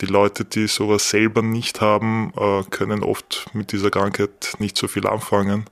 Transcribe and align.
die 0.00 0.06
Leute, 0.06 0.44
die 0.44 0.66
sowas 0.66 1.10
selber 1.10 1.42
nicht 1.42 1.80
haben, 1.80 2.32
äh, 2.36 2.62
können 2.70 3.02
oft 3.02 3.46
mit 3.52 3.72
dieser 3.72 3.90
Krankheit 3.90 4.54
nicht 4.58 4.76
so 4.76 4.88
viel 4.88 5.06
anfangen. 5.06 5.64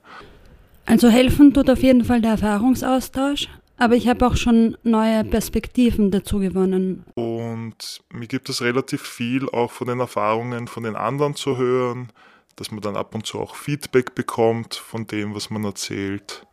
Also 0.85 1.09
helfen 1.09 1.53
tut 1.53 1.69
auf 1.69 1.81
jeden 1.81 2.05
Fall 2.05 2.21
der 2.21 2.31
Erfahrungsaustausch, 2.31 3.49
aber 3.77 3.95
ich 3.95 4.07
habe 4.07 4.25
auch 4.25 4.37
schon 4.37 4.77
neue 4.83 5.23
Perspektiven 5.23 6.11
dazu 6.11 6.39
gewonnen. 6.39 7.03
Und 7.15 8.01
mir 8.11 8.27
gibt 8.27 8.49
es 8.49 8.61
relativ 8.61 9.01
viel 9.01 9.49
auch 9.49 9.71
von 9.71 9.87
den 9.87 9.99
Erfahrungen 9.99 10.67
von 10.67 10.83
den 10.83 10.95
anderen 10.95 11.35
zu 11.35 11.57
hören, 11.57 12.11
dass 12.55 12.71
man 12.71 12.81
dann 12.81 12.95
ab 12.95 13.15
und 13.15 13.25
zu 13.25 13.39
auch 13.39 13.55
Feedback 13.55 14.15
bekommt 14.15 14.75
von 14.75 15.07
dem, 15.07 15.35
was 15.35 15.49
man 15.49 15.63
erzählt. 15.63 16.45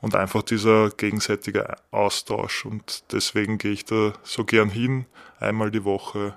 Und 0.00 0.14
einfach 0.14 0.42
dieser 0.42 0.90
gegenseitige 0.90 1.74
Austausch. 1.90 2.64
Und 2.64 3.02
deswegen 3.12 3.58
gehe 3.58 3.72
ich 3.72 3.84
da 3.84 4.12
so 4.22 4.44
gern 4.44 4.70
hin, 4.70 5.06
einmal 5.40 5.72
die 5.72 5.84
Woche. 5.84 6.36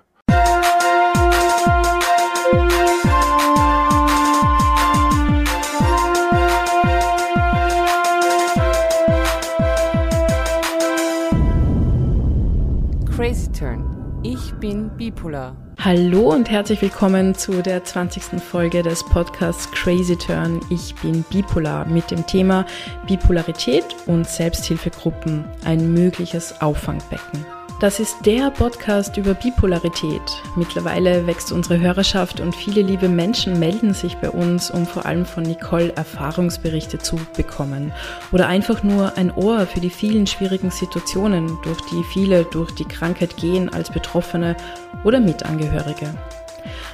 Crazy 13.16 13.52
Turn. 13.52 14.20
Ich 14.24 14.54
bin 14.56 14.90
bipolar. 14.98 15.56
Hallo 15.80 16.32
und 16.32 16.50
herzlich 16.50 16.82
willkommen 16.82 17.34
zu 17.34 17.62
der 17.62 17.84
20. 17.84 18.42
Folge 18.42 18.84
des 18.84 19.04
Podcasts 19.04 19.70
Crazy 19.72 20.16
Turn. 20.16 20.60
Ich 20.70 20.94
bin 20.96 21.24
bipolar 21.32 21.88
mit 21.88 22.12
dem 22.12 22.26
Thema 22.28 22.66
Bipolarität 23.08 23.86
und 24.06 24.28
Selbsthilfegruppen, 24.28 25.46
ein 25.64 25.94
mögliches 25.94 26.62
Auffangbecken. 26.62 27.46
Das 27.82 28.00
ist 28.00 28.28
der 28.28 28.52
Podcast 28.52 29.18
über 29.18 29.34
Bipolarität. 29.34 30.22
Mittlerweile 30.56 31.26
wächst 31.26 31.52
unsere 31.52 31.80
Hörerschaft 31.80 32.40
und 32.40 32.56
viele 32.56 32.84
liebe 32.84 33.10
Menschen 33.10 33.58
melden 33.58 33.96
sich 33.96 34.18
bei 34.18 34.30
uns, 34.30 34.70
um 34.70 34.86
vor 34.86 35.08
allem 35.08 35.26
von 35.26 35.42
Nicole 35.42 35.92
Erfahrungsberichte 35.96 37.00
zu 37.00 37.20
bekommen 37.36 37.92
oder 38.32 38.48
einfach 38.48 38.84
nur 38.84 39.18
ein 39.18 39.32
Ohr 39.32 39.66
für 39.66 39.80
die 39.80 39.90
vielen 39.90 40.28
schwierigen 40.28 40.70
Situationen, 40.70 41.58
durch 41.64 41.82
die 41.92 42.04
viele 42.04 42.44
durch 42.44 42.70
die 42.70 42.86
Krankheit 42.86 43.36
gehen 43.38 43.68
als 43.74 43.90
Betroffene 43.90 44.56
oder 45.04 45.20
Mitangehörige. 45.20 46.14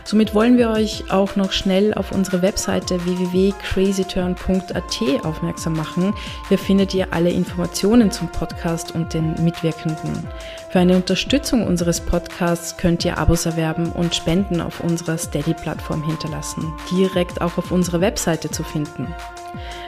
Somit 0.07 0.33
wollen 0.33 0.57
wir 0.57 0.69
euch 0.69 1.11
auch 1.11 1.35
noch 1.35 1.51
schnell 1.51 1.93
auf 1.93 2.13
unsere 2.13 2.41
Webseite 2.41 3.03
www.crazyturn.at 3.03 5.25
aufmerksam 5.25 5.73
machen. 5.73 6.13
Hier 6.47 6.57
findet 6.57 6.93
ihr 6.93 7.11
alle 7.11 7.29
Informationen 7.29 8.09
zum 8.09 8.29
Podcast 8.29 8.95
und 8.95 9.13
den 9.13 9.33
Mitwirkenden. 9.43 10.25
Für 10.69 10.79
eine 10.79 10.95
Unterstützung 10.95 11.67
unseres 11.67 11.99
Podcasts 11.99 12.77
könnt 12.77 13.03
ihr 13.03 13.17
Abos 13.17 13.45
erwerben 13.45 13.91
und 13.91 14.15
Spenden 14.15 14.61
auf 14.61 14.79
unserer 14.79 15.17
Steady-Plattform 15.17 16.01
hinterlassen, 16.03 16.73
direkt 16.89 17.41
auch 17.41 17.57
auf 17.57 17.73
unserer 17.73 17.99
Webseite 17.99 18.49
zu 18.49 18.63
finden. 18.63 19.13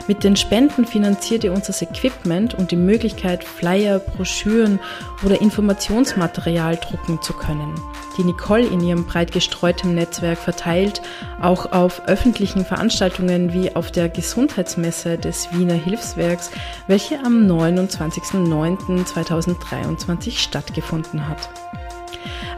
Mit 0.08 0.24
den 0.24 0.36
Spenden 0.36 0.86
finanziert 0.86 1.44
ihr 1.44 1.54
unser 1.54 1.80
Equipment 1.82 2.56
und 2.56 2.72
die 2.72 2.76
Möglichkeit, 2.76 3.44
Flyer, 3.44 4.00
Broschüren 4.00 4.80
oder 5.24 5.40
Informationsmaterial 5.40 6.78
drucken 6.78 7.22
zu 7.22 7.34
können, 7.34 7.76
die 8.18 8.24
Nicole 8.24 8.66
in 8.66 8.82
ihrem 8.82 9.06
breit 9.06 9.32
gestreuten 9.32 9.94
Netzwerk 10.10 10.40
verteilt, 10.40 11.04
auch 11.40 11.72
auf 11.72 12.08
öffentlichen 12.08 12.66
Veranstaltungen 12.66 13.54
wie 13.54 13.76
auf 13.76 13.92
der 13.92 14.10
Gesundheitsmesse 14.10 15.20
des 15.20 15.54
Wiener 15.54 15.76
Hilfswerks, 15.76 16.50
welche 16.88 17.20
am 17.20 17.46
29.09.2023 17.46 20.40
stattgefunden 20.40 21.30
hat. 21.30 21.52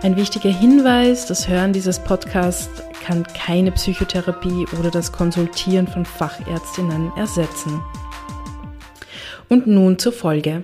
Ein 0.02 0.16
wichtiger 0.16 0.50
Hinweis, 0.50 1.26
das 1.26 1.50
Hören 1.50 1.74
dieses 1.74 2.00
Podcasts 2.00 2.82
kann 3.04 3.24
keine 3.24 3.74
Psychotherapie 3.74 4.66
oder 4.80 4.90
das 4.90 5.12
Konsultieren 5.12 5.88
von 5.88 6.06
Fachärztinnen 6.06 7.12
ersetzen. 7.18 7.82
Und 9.50 9.68
nun 9.68 10.00
zur 10.00 10.14
Folge. 10.14 10.64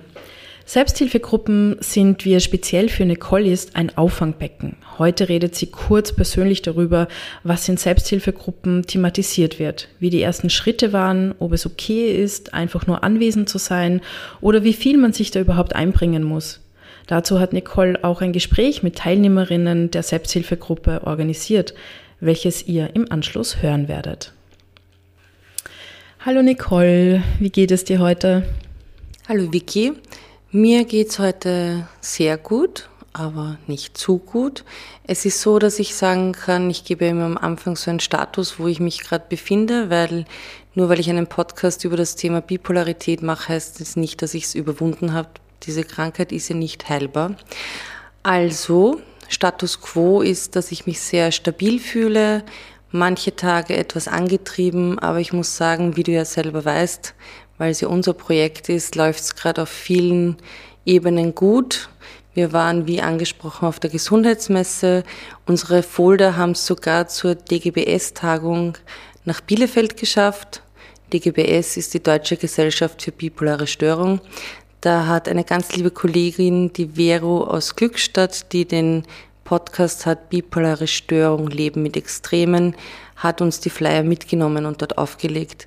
Selbsthilfegruppen 0.68 1.78
sind, 1.80 2.26
es 2.26 2.44
speziell 2.44 2.90
für 2.90 3.06
Nicole 3.06 3.50
ist, 3.50 3.74
ein 3.74 3.96
Auffangbecken. 3.96 4.76
Heute 4.98 5.30
redet 5.30 5.54
sie 5.54 5.68
kurz 5.68 6.12
persönlich 6.12 6.60
darüber, 6.60 7.08
was 7.42 7.66
in 7.70 7.78
Selbsthilfegruppen 7.78 8.82
thematisiert 8.82 9.58
wird, 9.58 9.88
wie 9.98 10.10
die 10.10 10.20
ersten 10.20 10.50
Schritte 10.50 10.92
waren, 10.92 11.34
ob 11.38 11.54
es 11.54 11.64
okay 11.64 12.12
ist, 12.12 12.52
einfach 12.52 12.86
nur 12.86 13.02
anwesend 13.02 13.48
zu 13.48 13.56
sein 13.56 14.02
oder 14.42 14.62
wie 14.62 14.74
viel 14.74 14.98
man 14.98 15.14
sich 15.14 15.30
da 15.30 15.40
überhaupt 15.40 15.74
einbringen 15.74 16.22
muss. 16.22 16.60
Dazu 17.06 17.40
hat 17.40 17.54
Nicole 17.54 18.04
auch 18.04 18.20
ein 18.20 18.34
Gespräch 18.34 18.82
mit 18.82 18.96
Teilnehmerinnen 18.96 19.90
der 19.90 20.02
Selbsthilfegruppe 20.02 21.00
organisiert, 21.04 21.72
welches 22.20 22.68
ihr 22.68 22.90
im 22.94 23.10
Anschluss 23.10 23.62
hören 23.62 23.88
werdet. 23.88 24.34
Hallo 26.26 26.42
Nicole, 26.42 27.22
wie 27.38 27.48
geht 27.48 27.70
es 27.70 27.84
dir 27.84 28.00
heute? 28.00 28.42
Hallo 29.28 29.52
Vicky, 29.52 29.92
mir 30.50 30.84
geht 30.84 31.10
es 31.10 31.18
heute 31.18 31.88
sehr 32.00 32.38
gut, 32.38 32.88
aber 33.12 33.58
nicht 33.66 33.96
zu 33.98 34.18
gut. 34.18 34.64
Es 35.04 35.24
ist 35.24 35.40
so, 35.40 35.58
dass 35.58 35.78
ich 35.78 35.94
sagen 35.94 36.32
kann, 36.32 36.70
ich 36.70 36.84
gebe 36.84 37.06
immer 37.06 37.24
am 37.24 37.38
Anfang 37.38 37.76
so 37.76 37.90
einen 37.90 38.00
Status, 38.00 38.58
wo 38.58 38.66
ich 38.66 38.80
mich 38.80 39.00
gerade 39.00 39.24
befinde, 39.28 39.90
weil 39.90 40.24
nur 40.74 40.88
weil 40.88 41.00
ich 41.00 41.10
einen 41.10 41.26
Podcast 41.26 41.84
über 41.84 41.96
das 41.96 42.16
Thema 42.16 42.40
Bipolarität 42.40 43.22
mache, 43.22 43.48
heißt 43.54 43.80
es 43.80 43.96
nicht, 43.96 44.22
dass 44.22 44.34
ich 44.34 44.44
es 44.44 44.54
überwunden 44.54 45.12
habe 45.12 45.30
diese 45.64 45.84
Krankheit 45.84 46.32
ist 46.32 46.48
ja 46.48 46.54
nicht 46.54 46.88
heilbar. 46.88 47.36
Also, 48.22 49.00
Status 49.28 49.80
quo 49.80 50.22
ist, 50.22 50.56
dass 50.56 50.72
ich 50.72 50.86
mich 50.86 51.00
sehr 51.00 51.32
stabil 51.32 51.78
fühle, 51.78 52.44
manche 52.90 53.36
Tage 53.36 53.76
etwas 53.76 54.08
angetrieben, 54.08 54.98
aber 54.98 55.20
ich 55.20 55.32
muss 55.32 55.56
sagen, 55.56 55.96
wie 55.96 56.02
du 56.02 56.12
ja 56.12 56.24
selber 56.24 56.64
weißt, 56.64 57.14
weil 57.58 57.72
ja 57.72 57.88
unser 57.88 58.14
Projekt 58.14 58.68
ist, 58.68 58.94
läuft 58.94 59.20
es 59.20 59.34
gerade 59.34 59.62
auf 59.62 59.68
vielen 59.68 60.36
Ebenen 60.86 61.34
gut. 61.34 61.88
Wir 62.34 62.52
waren, 62.52 62.86
wie 62.86 63.02
angesprochen, 63.02 63.66
auf 63.66 63.80
der 63.80 63.90
Gesundheitsmesse. 63.90 65.02
Unsere 65.46 65.82
Folder 65.82 66.36
haben 66.36 66.52
es 66.52 66.64
sogar 66.66 67.08
zur 67.08 67.34
DGBS-Tagung 67.34 68.78
nach 69.24 69.40
Bielefeld 69.40 69.96
geschafft. 69.96 70.62
DGBS 71.12 71.76
ist 71.76 71.94
die 71.94 72.02
Deutsche 72.02 72.36
Gesellschaft 72.36 73.02
für 73.02 73.12
bipolare 73.12 73.66
Störung. 73.66 74.20
Da 74.80 75.06
hat 75.06 75.28
eine 75.28 75.42
ganz 75.42 75.74
liebe 75.74 75.90
Kollegin, 75.90 76.72
die 76.72 76.90
Vero 76.94 77.44
aus 77.44 77.74
Glückstadt, 77.74 78.52
die 78.52 78.64
den 78.64 79.02
Podcast 79.42 80.06
hat 80.06 80.28
Bipolare 80.28 80.86
Störung, 80.86 81.48
Leben 81.48 81.82
mit 81.82 81.96
Extremen, 81.96 82.76
hat 83.16 83.40
uns 83.40 83.60
die 83.60 83.70
Flyer 83.70 84.02
mitgenommen 84.02 84.66
und 84.66 84.82
dort 84.82 84.98
aufgelegt. 84.98 85.66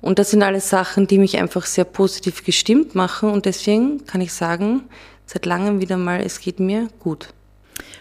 Und 0.00 0.18
das 0.18 0.30
sind 0.30 0.42
alles 0.42 0.70
Sachen, 0.70 1.06
die 1.06 1.18
mich 1.18 1.38
einfach 1.38 1.66
sehr 1.66 1.84
positiv 1.84 2.44
gestimmt 2.44 2.94
machen 2.94 3.30
und 3.30 3.44
deswegen 3.44 4.06
kann 4.06 4.20
ich 4.20 4.32
sagen, 4.32 4.82
seit 5.26 5.46
langem 5.46 5.80
wieder 5.80 5.96
mal, 5.96 6.20
es 6.20 6.40
geht 6.40 6.58
mir 6.58 6.88
gut. 6.98 7.28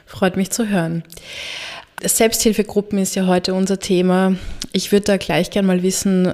Freut 0.05 0.37
mich 0.37 0.49
zu 0.49 0.67
hören. 0.67 1.03
Selbsthilfegruppen 2.01 2.97
ist 2.97 3.15
ja 3.15 3.27
heute 3.27 3.53
unser 3.53 3.79
Thema. 3.79 4.35
Ich 4.71 4.91
würde 4.91 5.05
da 5.05 5.17
gleich 5.17 5.51
gern 5.51 5.65
mal 5.65 5.83
wissen, 5.83 6.33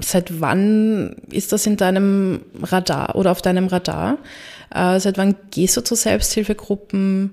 seit 0.00 0.40
wann 0.40 1.16
ist 1.30 1.52
das 1.52 1.66
in 1.66 1.76
deinem 1.76 2.40
Radar 2.62 3.14
oder 3.14 3.30
auf 3.30 3.42
deinem 3.42 3.68
Radar? 3.68 4.18
Äh, 4.74 4.98
seit 5.00 5.18
wann 5.18 5.36
gehst 5.50 5.76
du 5.76 5.82
zu 5.82 5.94
Selbsthilfegruppen? 5.94 7.32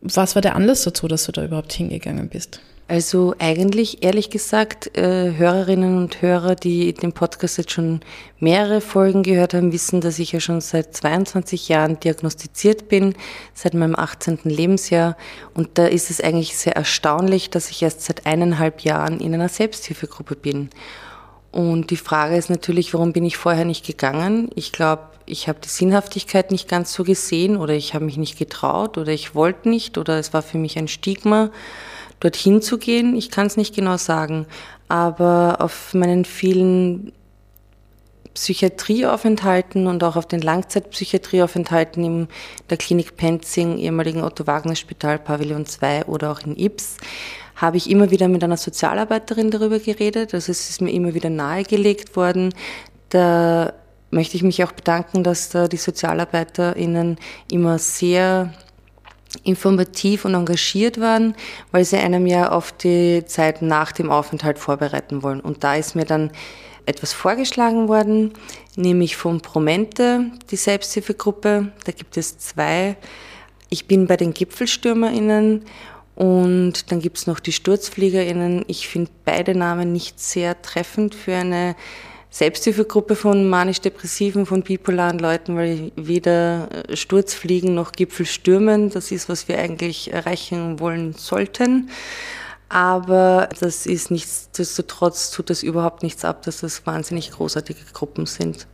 Was 0.00 0.34
war 0.34 0.42
der 0.42 0.54
Anlass 0.56 0.84
dazu, 0.84 1.08
dass 1.08 1.24
du 1.24 1.32
da 1.32 1.44
überhaupt 1.44 1.72
hingegangen 1.72 2.28
bist? 2.28 2.60
Also 2.88 3.34
eigentlich, 3.40 4.04
ehrlich 4.04 4.30
gesagt, 4.30 4.96
äh, 4.96 5.32
Hörerinnen 5.36 5.98
und 5.98 6.22
Hörer, 6.22 6.54
die 6.54 6.94
den 6.94 7.12
Podcast 7.12 7.58
jetzt 7.58 7.72
schon 7.72 8.00
mehrere 8.38 8.80
Folgen 8.80 9.24
gehört 9.24 9.54
haben, 9.54 9.72
wissen, 9.72 10.00
dass 10.00 10.20
ich 10.20 10.30
ja 10.30 10.38
schon 10.38 10.60
seit 10.60 10.94
22 10.94 11.68
Jahren 11.68 11.98
diagnostiziert 11.98 12.88
bin, 12.88 13.14
seit 13.54 13.74
meinem 13.74 13.96
18. 13.96 14.38
Lebensjahr. 14.44 15.16
Und 15.52 15.78
da 15.78 15.86
ist 15.86 16.10
es 16.10 16.20
eigentlich 16.20 16.56
sehr 16.56 16.76
erstaunlich, 16.76 17.50
dass 17.50 17.70
ich 17.70 17.82
erst 17.82 18.02
seit 18.02 18.24
eineinhalb 18.24 18.82
Jahren 18.82 19.18
in 19.18 19.34
einer 19.34 19.48
Selbsthilfegruppe 19.48 20.36
bin. 20.36 20.70
Und 21.50 21.90
die 21.90 21.96
Frage 21.96 22.36
ist 22.36 22.50
natürlich, 22.50 22.94
warum 22.94 23.12
bin 23.12 23.24
ich 23.24 23.36
vorher 23.36 23.64
nicht 23.64 23.84
gegangen? 23.84 24.48
Ich 24.54 24.70
glaube, 24.70 25.02
ich 25.24 25.48
habe 25.48 25.58
die 25.58 25.68
Sinnhaftigkeit 25.68 26.52
nicht 26.52 26.68
ganz 26.68 26.92
so 26.92 27.02
gesehen 27.02 27.56
oder 27.56 27.74
ich 27.74 27.94
habe 27.94 28.04
mich 28.04 28.16
nicht 28.16 28.38
getraut 28.38 28.96
oder 28.96 29.10
ich 29.10 29.34
wollte 29.34 29.68
nicht 29.68 29.98
oder 29.98 30.20
es 30.20 30.32
war 30.32 30.42
für 30.42 30.58
mich 30.58 30.78
ein 30.78 30.86
Stigma, 30.86 31.50
dorthin 32.20 32.62
zu 32.62 32.78
gehen. 32.78 33.16
Ich 33.16 33.30
kann 33.30 33.46
es 33.46 33.56
nicht 33.56 33.74
genau 33.74 33.96
sagen. 33.96 34.46
Aber 34.88 35.56
auf 35.60 35.94
meinen 35.94 36.24
vielen 36.24 37.12
Psychiatrieaufenthalten 38.34 39.86
und 39.86 40.04
auch 40.04 40.16
auf 40.16 40.26
den 40.26 40.42
Langzeitpsychiatrieaufenthalten 40.42 42.04
in 42.04 42.28
der 42.68 42.76
Klinik 42.76 43.16
Penzing, 43.16 43.78
ehemaligen 43.78 44.22
Otto-Wagner-Spital, 44.22 45.18
Pavillon 45.18 45.64
2 45.66 46.04
oder 46.04 46.30
auch 46.30 46.40
in 46.40 46.56
Ips, 46.56 46.98
habe 47.56 47.78
ich 47.78 47.90
immer 47.90 48.10
wieder 48.10 48.28
mit 48.28 48.44
einer 48.44 48.58
Sozialarbeiterin 48.58 49.50
darüber 49.50 49.78
geredet. 49.78 50.34
Also 50.34 50.52
es 50.52 50.68
ist 50.68 50.82
mir 50.82 50.92
immer 50.92 51.14
wieder 51.14 51.30
nahegelegt 51.30 52.14
worden. 52.14 52.54
Da 53.08 53.72
möchte 54.10 54.36
ich 54.36 54.42
mich 54.42 54.62
auch 54.62 54.72
bedanken, 54.72 55.24
dass 55.24 55.48
da 55.48 55.66
die 55.66 55.78
SozialarbeiterInnen 55.78 57.16
immer 57.50 57.78
sehr 57.78 58.52
informativ 59.42 60.24
und 60.24 60.34
engagiert 60.34 61.00
waren, 61.00 61.34
weil 61.72 61.84
sie 61.84 61.96
einem 61.96 62.26
ja 62.26 62.50
auf 62.50 62.72
die 62.72 63.24
Zeit 63.26 63.62
nach 63.62 63.92
dem 63.92 64.10
Aufenthalt 64.10 64.58
vorbereiten 64.58 65.22
wollen. 65.22 65.40
Und 65.40 65.64
da 65.64 65.76
ist 65.76 65.94
mir 65.94 66.04
dann 66.04 66.30
etwas 66.86 67.12
vorgeschlagen 67.12 67.88
worden, 67.88 68.32
nämlich 68.76 69.16
von 69.16 69.40
Promente, 69.40 70.30
die 70.50 70.56
Selbsthilfegruppe. 70.56 71.72
Da 71.84 71.92
gibt 71.92 72.16
es 72.16 72.38
zwei. 72.38 72.96
Ich 73.68 73.86
bin 73.86 74.06
bei 74.06 74.16
den 74.16 74.32
GipfelstürmerInnen 74.32 75.64
und 76.14 76.90
dann 76.90 77.00
gibt 77.00 77.18
es 77.18 77.26
noch 77.26 77.40
die 77.40 77.52
SturzfliegerInnen. 77.52 78.64
Ich 78.68 78.88
finde 78.88 79.10
beide 79.24 79.54
Namen 79.54 79.92
nicht 79.92 80.20
sehr 80.20 80.60
treffend 80.62 81.14
für 81.14 81.34
eine 81.34 81.74
Selbsthilfegruppe 82.30 83.16
von 83.16 83.48
manisch-depressiven, 83.48 84.46
von 84.46 84.62
bipolaren 84.62 85.18
Leuten, 85.18 85.56
weil 85.56 85.92
weder 85.96 86.68
Sturzfliegen 86.92 87.74
noch 87.74 87.92
Gipfelstürmen, 87.92 88.90
das 88.90 89.10
ist, 89.10 89.28
was 89.28 89.48
wir 89.48 89.58
eigentlich 89.58 90.12
erreichen 90.12 90.78
wollen 90.80 91.14
sollten. 91.14 91.88
Aber 92.68 93.48
das 93.60 93.86
ist 93.86 94.10
nichtsdestotrotz, 94.10 95.30
tut 95.30 95.50
das 95.50 95.62
überhaupt 95.62 96.02
nichts 96.02 96.24
ab, 96.24 96.42
dass 96.42 96.60
das 96.60 96.84
wahnsinnig 96.86 97.30
großartige 97.30 97.80
Gruppen 97.92 98.26
sind. 98.26 98.66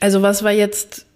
Also 0.00 0.22
was 0.22 0.42
war 0.42 0.52
jetzt 0.52 1.06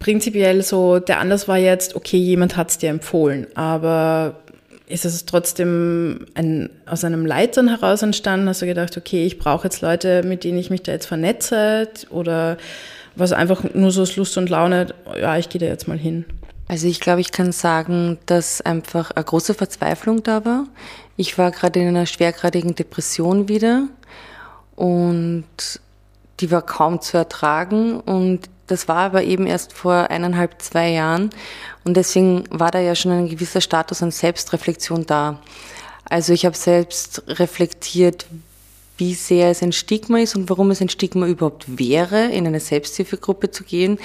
prinzipiell 0.00 0.62
so, 0.62 0.98
der 0.98 1.20
Anlass 1.20 1.46
war 1.46 1.58
jetzt, 1.58 1.94
okay, 1.94 2.16
jemand 2.16 2.56
hat 2.56 2.70
es 2.70 2.78
dir 2.78 2.90
empfohlen, 2.90 3.46
aber 3.54 4.40
ist 4.88 5.04
es 5.04 5.24
trotzdem 5.24 6.26
ein, 6.34 6.68
aus 6.86 7.04
einem 7.04 7.24
Leitern 7.24 7.68
heraus 7.68 8.02
entstanden? 8.02 8.48
Hast 8.48 8.62
du 8.62 8.66
gedacht, 8.66 8.96
okay, 8.96 9.24
ich 9.24 9.38
brauche 9.38 9.68
jetzt 9.68 9.82
Leute, 9.82 10.24
mit 10.24 10.42
denen 10.42 10.58
ich 10.58 10.70
mich 10.70 10.82
da 10.82 10.90
jetzt 10.90 11.06
vernetze 11.06 11.88
oder 12.10 12.56
was 13.14 13.32
einfach 13.32 13.62
nur 13.74 13.92
so 13.92 14.02
aus 14.02 14.16
Lust 14.16 14.36
und 14.36 14.50
Laune, 14.50 14.88
ja, 15.20 15.36
ich 15.36 15.48
gehe 15.48 15.60
da 15.60 15.66
jetzt 15.66 15.86
mal 15.86 15.98
hin? 15.98 16.24
Also 16.66 16.86
ich 16.86 17.00
glaube, 17.00 17.20
ich 17.20 17.30
kann 17.30 17.52
sagen, 17.52 18.18
dass 18.26 18.60
einfach 18.62 19.10
eine 19.10 19.24
große 19.24 19.54
Verzweiflung 19.54 20.22
da 20.22 20.44
war. 20.44 20.66
Ich 21.16 21.36
war 21.36 21.50
gerade 21.50 21.80
in 21.80 21.88
einer 21.88 22.06
schwergradigen 22.06 22.74
Depression 22.74 23.48
wieder 23.48 23.88
und 24.76 25.44
die 26.40 26.50
war 26.50 26.62
kaum 26.62 27.00
zu 27.00 27.18
ertragen 27.18 28.00
und 28.00 28.48
das 28.70 28.88
war 28.88 28.98
aber 28.98 29.22
eben 29.22 29.46
erst 29.46 29.72
vor 29.72 30.10
eineinhalb, 30.10 30.60
zwei 30.62 30.90
Jahren 30.90 31.30
und 31.84 31.96
deswegen 31.96 32.44
war 32.50 32.70
da 32.70 32.80
ja 32.80 32.94
schon 32.94 33.12
ein 33.12 33.28
gewisser 33.28 33.60
Status 33.60 34.02
an 34.02 34.10
Selbstreflexion 34.10 35.06
da. 35.06 35.40
Also 36.04 36.32
ich 36.32 36.44
habe 36.44 36.56
selbst 36.56 37.22
reflektiert, 37.26 38.26
wie 38.96 39.14
sehr 39.14 39.50
es 39.50 39.62
ein 39.62 39.72
Stigma 39.72 40.18
ist 40.18 40.36
und 40.36 40.50
warum 40.50 40.70
es 40.70 40.80
ein 40.80 40.88
Stigma 40.88 41.26
überhaupt 41.26 41.78
wäre, 41.78 42.26
in 42.26 42.46
eine 42.46 42.60
Selbsthilfegruppe 42.60 43.50
zu 43.50 43.64
gehen, 43.64 43.98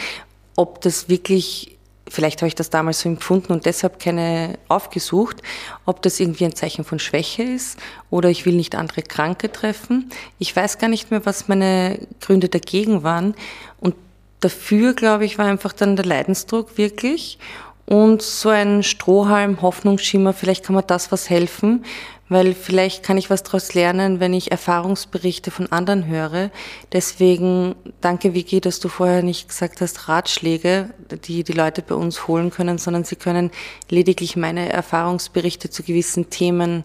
ob 0.55 0.81
das 0.81 1.09
wirklich 1.09 1.75
vielleicht 2.07 2.41
habe 2.41 2.47
ich 2.47 2.55
das 2.55 2.69
damals 2.69 3.01
so 3.01 3.09
empfunden 3.09 3.51
und 3.51 3.65
deshalb 3.65 3.99
keine 3.99 4.57
aufgesucht, 4.67 5.41
ob 5.85 6.01
das 6.01 6.19
irgendwie 6.19 6.45
ein 6.45 6.55
Zeichen 6.55 6.85
von 6.85 6.99
Schwäche 6.99 7.43
ist 7.43 7.79
oder 8.09 8.29
ich 8.29 8.45
will 8.45 8.53
nicht 8.53 8.75
andere 8.75 9.01
Kranke 9.01 9.51
treffen. 9.51 10.11
Ich 10.39 10.55
weiß 10.55 10.77
gar 10.77 10.87
nicht 10.87 11.11
mehr, 11.11 11.25
was 11.25 11.47
meine 11.47 11.99
Gründe 12.21 12.47
dagegen 12.47 13.03
waren. 13.03 13.35
Und 13.79 13.95
dafür, 14.45 14.93
glaube 14.93 15.25
ich, 15.25 15.37
war 15.37 15.45
einfach 15.45 15.73
dann 15.73 15.95
der 15.95 16.05
Leidensdruck 16.05 16.77
wirklich 16.77 17.37
und 17.85 18.21
so 18.21 18.49
ein 18.49 18.81
Strohhalm, 18.81 19.61
Hoffnungsschimmer, 19.61 20.33
vielleicht 20.33 20.65
kann 20.65 20.75
mir 20.75 20.83
das 20.83 21.11
was 21.11 21.29
helfen 21.29 21.83
weil 22.27 22.55
vielleicht 22.55 23.03
kann 23.03 23.17
ich 23.17 23.29
was 23.29 23.43
daraus 23.43 23.73
lernen, 23.73 24.19
wenn 24.19 24.33
ich 24.33 24.51
Erfahrungsberichte 24.51 25.51
von 25.51 25.71
anderen 25.71 26.07
höre. 26.07 26.49
Deswegen 26.91 27.75
danke 28.01 28.33
Vicky, 28.33 28.61
dass 28.61 28.79
du 28.79 28.89
vorher 28.89 29.21
nicht 29.21 29.47
gesagt 29.47 29.81
hast 29.81 30.07
Ratschläge, 30.07 30.89
die 31.25 31.43
die 31.43 31.53
Leute 31.53 31.81
bei 31.81 31.95
uns 31.95 32.27
holen 32.27 32.49
können, 32.49 32.77
sondern 32.77 33.03
sie 33.03 33.15
können 33.15 33.51
lediglich 33.89 34.35
meine 34.35 34.69
Erfahrungsberichte 34.69 35.69
zu 35.69 35.83
gewissen 35.83 36.29
Themen 36.29 36.83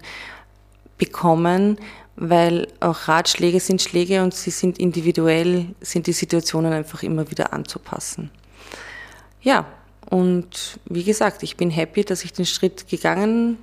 bekommen, 0.99 1.79
weil 2.21 2.69
auch 2.81 3.09
Ratschläge 3.09 3.61
sind 3.61 3.81
Schläge 3.81 4.23
und 4.23 4.35
sie 4.35 4.51
sind 4.51 4.79
individuell, 4.79 5.75
sind 5.81 6.07
die 6.07 6.13
Situationen 6.13 6.73
einfach 6.73 7.03
immer 7.03 7.31
wieder 7.31 7.53
anzupassen. 7.53 8.31
Ja, 9.41 9.67
und 10.11 10.79
wie 10.85 11.03
gesagt, 11.03 11.43
ich 11.43 11.57
bin 11.57 11.71
happy, 11.71 12.05
dass 12.05 12.25
ich 12.25 12.35
den 12.35 12.45
Schritt 12.45 12.89
gegangen 12.89 13.57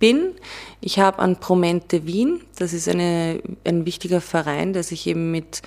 bin. 0.00 0.32
Ich 0.80 0.98
habe 0.98 1.20
an 1.20 1.36
Promente 1.36 2.04
Wien, 2.04 2.40
das 2.58 2.72
ist 2.72 2.88
eine, 2.88 3.40
ein 3.64 3.86
wichtiger 3.86 4.20
Verein, 4.20 4.72
der 4.72 4.82
sich 4.82 5.06
eben 5.06 5.30
mit 5.30 5.62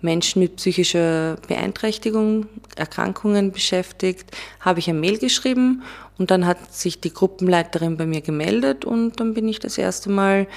Menschen 0.00 0.40
mit 0.40 0.56
psychischer 0.56 1.36
Beeinträchtigung, 1.46 2.46
Erkrankungen 2.74 3.52
beschäftigt, 3.52 4.34
habe 4.60 4.80
ich 4.80 4.88
ein 4.88 4.98
Mail 4.98 5.18
geschrieben 5.18 5.82
und 6.18 6.30
dann 6.30 6.46
hat 6.46 6.74
sich 6.74 7.00
die 7.00 7.12
Gruppenleiterin 7.12 7.96
bei 7.96 8.06
mir 8.06 8.20
gemeldet 8.20 8.84
und 8.84 9.20
dann 9.20 9.34
bin 9.34 9.46
ich 9.48 9.60
das 9.60 9.78
erste 9.78 10.10
Mal 10.10 10.48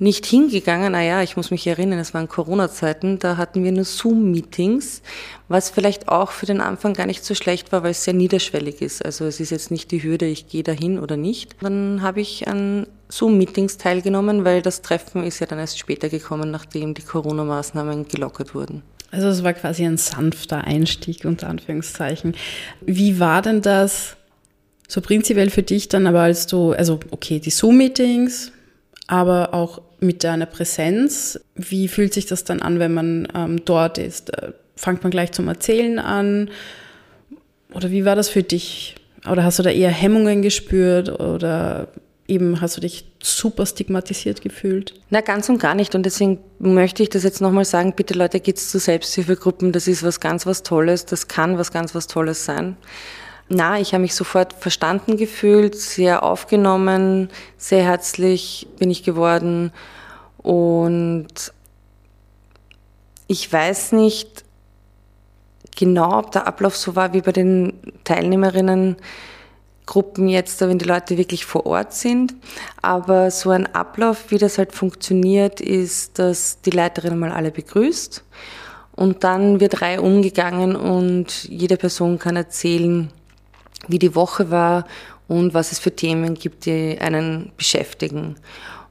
nicht 0.00 0.24
hingegangen. 0.24 0.92
Naja, 0.92 1.22
ich 1.22 1.36
muss 1.36 1.50
mich 1.50 1.66
erinnern, 1.66 1.98
es 1.98 2.14
waren 2.14 2.26
Corona-Zeiten, 2.26 3.18
da 3.18 3.36
hatten 3.36 3.62
wir 3.62 3.70
nur 3.70 3.84
Zoom-Meetings, 3.84 5.02
was 5.48 5.70
vielleicht 5.70 6.08
auch 6.08 6.30
für 6.30 6.46
den 6.46 6.60
Anfang 6.60 6.94
gar 6.94 7.06
nicht 7.06 7.24
so 7.24 7.34
schlecht 7.34 7.70
war, 7.70 7.82
weil 7.82 7.90
es 7.90 8.04
sehr 8.04 8.14
niederschwellig 8.14 8.80
ist. 8.80 9.04
Also 9.04 9.26
es 9.26 9.40
ist 9.40 9.50
jetzt 9.50 9.70
nicht 9.70 9.90
die 9.90 10.02
Hürde, 10.02 10.26
ich 10.26 10.48
gehe 10.48 10.62
dahin 10.62 10.98
oder 10.98 11.16
nicht. 11.16 11.54
Dann 11.60 12.00
habe 12.00 12.20
ich 12.22 12.48
an 12.48 12.86
Zoom-Meetings 13.10 13.76
teilgenommen, 13.76 14.44
weil 14.44 14.62
das 14.62 14.80
Treffen 14.80 15.22
ist 15.22 15.38
ja 15.38 15.46
dann 15.46 15.58
erst 15.58 15.78
später 15.78 16.08
gekommen, 16.08 16.50
nachdem 16.50 16.94
die 16.94 17.02
Corona-Maßnahmen 17.02 18.08
gelockert 18.08 18.54
wurden. 18.54 18.82
Also 19.10 19.28
es 19.28 19.44
war 19.44 19.52
quasi 19.52 19.84
ein 19.84 19.98
sanfter 19.98 20.64
Einstieg 20.64 21.24
unter 21.26 21.48
Anführungszeichen. 21.48 22.34
Wie 22.80 23.20
war 23.20 23.42
denn 23.42 23.60
das 23.60 24.16
so 24.88 25.00
prinzipiell 25.00 25.50
für 25.50 25.62
dich 25.62 25.88
dann 25.88 26.06
aber 26.06 26.20
als 26.20 26.46
du, 26.46 26.72
also 26.72 26.98
okay, 27.10 27.38
die 27.38 27.50
Zoom-Meetings, 27.50 28.52
aber 29.10 29.54
auch 29.54 29.82
mit 29.98 30.22
deiner 30.22 30.46
Präsenz. 30.46 31.40
Wie 31.56 31.88
fühlt 31.88 32.14
sich 32.14 32.26
das 32.26 32.44
dann 32.44 32.62
an, 32.62 32.78
wenn 32.78 32.94
man 32.94 33.28
ähm, 33.34 33.64
dort 33.64 33.98
ist? 33.98 34.32
Äh, 34.32 34.52
fangt 34.76 35.02
man 35.02 35.10
gleich 35.10 35.32
zum 35.32 35.48
Erzählen 35.48 35.98
an? 35.98 36.48
Oder 37.74 37.90
wie 37.90 38.04
war 38.04 38.14
das 38.14 38.28
für 38.28 38.44
dich? 38.44 38.94
Oder 39.28 39.42
hast 39.42 39.58
du 39.58 39.64
da 39.64 39.70
eher 39.70 39.90
Hemmungen 39.90 40.42
gespürt 40.42 41.08
oder 41.20 41.88
eben 42.28 42.60
hast 42.60 42.76
du 42.76 42.80
dich 42.80 43.04
super 43.20 43.66
stigmatisiert 43.66 44.42
gefühlt? 44.42 44.94
Na, 45.10 45.22
ganz 45.22 45.48
und 45.48 45.58
gar 45.58 45.74
nicht. 45.74 45.96
Und 45.96 46.06
deswegen 46.06 46.38
möchte 46.60 47.02
ich 47.02 47.10
das 47.10 47.24
jetzt 47.24 47.40
nochmal 47.40 47.64
sagen, 47.64 47.94
bitte 47.96 48.14
Leute, 48.14 48.38
geht's 48.38 48.70
zu 48.70 48.78
Selbsthilfegruppen. 48.78 49.72
Das 49.72 49.88
ist 49.88 50.04
was 50.04 50.20
ganz 50.20 50.46
was 50.46 50.62
Tolles. 50.62 51.04
Das 51.04 51.26
kann 51.26 51.58
was 51.58 51.72
ganz 51.72 51.96
was 51.96 52.06
Tolles 52.06 52.44
sein. 52.44 52.76
Na, 53.52 53.80
ich 53.80 53.94
habe 53.94 54.02
mich 54.02 54.14
sofort 54.14 54.52
verstanden 54.52 55.16
gefühlt, 55.16 55.74
sehr 55.74 56.22
aufgenommen, 56.22 57.30
sehr 57.56 57.82
herzlich 57.82 58.68
bin 58.78 58.92
ich 58.92 59.02
geworden 59.02 59.72
und 60.38 61.52
ich 63.26 63.52
weiß 63.52 63.90
nicht 63.90 64.44
genau, 65.76 66.20
ob 66.20 66.30
der 66.30 66.46
Ablauf 66.46 66.76
so 66.76 66.94
war 66.94 67.12
wie 67.12 67.22
bei 67.22 67.32
den 67.32 67.72
Teilnehmerinnengruppen 68.04 70.28
jetzt, 70.28 70.60
wenn 70.60 70.78
die 70.78 70.84
Leute 70.84 71.18
wirklich 71.18 71.44
vor 71.44 71.66
Ort 71.66 71.92
sind. 71.92 72.36
Aber 72.82 73.32
so 73.32 73.50
ein 73.50 73.66
Ablauf, 73.74 74.30
wie 74.30 74.38
das 74.38 74.58
halt 74.58 74.72
funktioniert, 74.72 75.60
ist, 75.60 76.20
dass 76.20 76.60
die 76.60 76.70
Leiterin 76.70 77.18
mal 77.18 77.32
alle 77.32 77.50
begrüßt 77.50 78.22
und 78.94 79.24
dann 79.24 79.58
wird 79.58 79.82
Reihe 79.82 80.02
umgegangen 80.02 80.76
und 80.76 81.48
jede 81.48 81.76
Person 81.76 82.20
kann 82.20 82.36
erzählen, 82.36 83.10
wie 83.88 83.98
die 83.98 84.14
Woche 84.14 84.50
war 84.50 84.86
und 85.28 85.54
was 85.54 85.72
es 85.72 85.78
für 85.78 85.94
Themen 85.94 86.34
gibt, 86.34 86.66
die 86.66 86.98
einen 87.00 87.52
beschäftigen. 87.56 88.36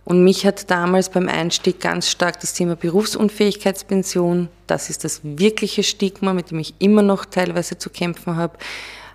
Und 0.05 0.23
mich 0.23 0.45
hat 0.45 0.71
damals 0.71 1.09
beim 1.09 1.27
Einstieg 1.27 1.79
ganz 1.79 2.09
stark 2.09 2.39
das 2.39 2.53
Thema 2.53 2.75
Berufsunfähigkeitspension, 2.75 4.47
das 4.65 4.89
ist 4.89 5.03
das 5.03 5.21
wirkliche 5.23 5.83
Stigma, 5.83 6.33
mit 6.33 6.49
dem 6.49 6.59
ich 6.59 6.73
immer 6.79 7.03
noch 7.03 7.25
teilweise 7.25 7.77
zu 7.77 7.89
kämpfen 7.89 8.35
habe, 8.35 8.57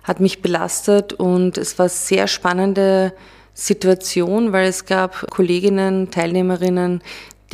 hat 0.03 0.19
mich 0.19 0.41
belastet 0.41 1.13
und 1.13 1.57
es 1.57 1.77
war 1.79 1.89
sehr 1.89 2.27
spannende 2.27 3.13
Situation, 3.53 4.53
weil 4.53 4.67
es 4.67 4.85
gab 4.85 5.29
Kolleginnen, 5.31 6.11
Teilnehmerinnen, 6.11 7.01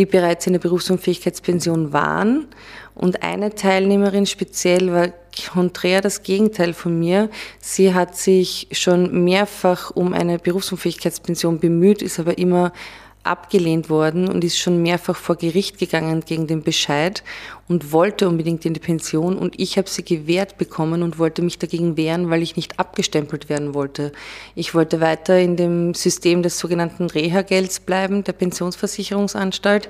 die 0.01 0.07
bereits 0.07 0.47
in 0.47 0.53
der 0.53 0.59
Berufsunfähigkeitspension 0.59 1.93
waren. 1.93 2.47
Und 2.95 3.21
eine 3.21 3.53
Teilnehmerin 3.53 4.25
speziell 4.25 4.91
war 4.91 5.09
konträr 5.53 6.01
das 6.01 6.23
Gegenteil 6.23 6.73
von 6.73 6.97
mir. 6.97 7.29
Sie 7.59 7.93
hat 7.93 8.17
sich 8.17 8.67
schon 8.71 9.23
mehrfach 9.23 9.91
um 9.91 10.13
eine 10.13 10.39
Berufsunfähigkeitspension 10.39 11.59
bemüht, 11.59 12.01
ist 12.01 12.19
aber 12.19 12.39
immer 12.39 12.73
abgelehnt 13.23 13.89
worden 13.89 14.27
und 14.27 14.43
ist 14.43 14.57
schon 14.57 14.81
mehrfach 14.81 15.15
vor 15.15 15.35
Gericht 15.35 15.77
gegangen 15.77 16.21
gegen 16.25 16.47
den 16.47 16.63
Bescheid 16.63 17.23
und 17.67 17.91
wollte 17.91 18.27
unbedingt 18.27 18.65
in 18.65 18.73
die 18.73 18.79
Pension 18.79 19.37
und 19.37 19.59
ich 19.59 19.77
habe 19.77 19.89
sie 19.89 20.03
gewährt 20.03 20.57
bekommen 20.57 21.03
und 21.03 21.19
wollte 21.19 21.41
mich 21.41 21.59
dagegen 21.59 21.97
wehren, 21.97 22.29
weil 22.29 22.41
ich 22.41 22.55
nicht 22.55 22.79
abgestempelt 22.79 23.49
werden 23.49 23.73
wollte. 23.73 24.11
Ich 24.55 24.73
wollte 24.73 25.01
weiter 25.01 25.39
in 25.39 25.55
dem 25.55 25.93
System 25.93 26.43
des 26.43 26.57
sogenannten 26.57 27.05
Reha-Gelds 27.05 27.81
bleiben, 27.81 28.23
der 28.23 28.33
Pensionsversicherungsanstalt, 28.33 29.89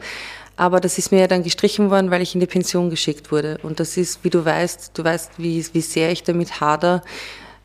Aber 0.58 0.80
das 0.80 1.00
ist 1.00 1.12
mir 1.12 1.22
ja 1.22 1.28
dann 1.28 1.42
gestrichen 1.42 1.90
worden, 1.90 2.12
weil 2.12 2.22
ich 2.22 2.36
in 2.36 2.40
die 2.40 2.46
Pension 2.46 2.92
geschickt 2.92 3.32
wurde. 3.32 3.58
Und 3.64 3.80
das 3.80 3.98
ist, 3.98 4.24
wie 4.24 4.30
du 4.30 4.46
weißt, 4.46 4.92
du 4.94 5.04
weißt, 5.04 5.32
wie, 5.38 5.66
wie 5.74 5.82
sehr 5.82 6.12
ich 6.12 6.24
damit 6.24 6.62
hader, 6.62 7.02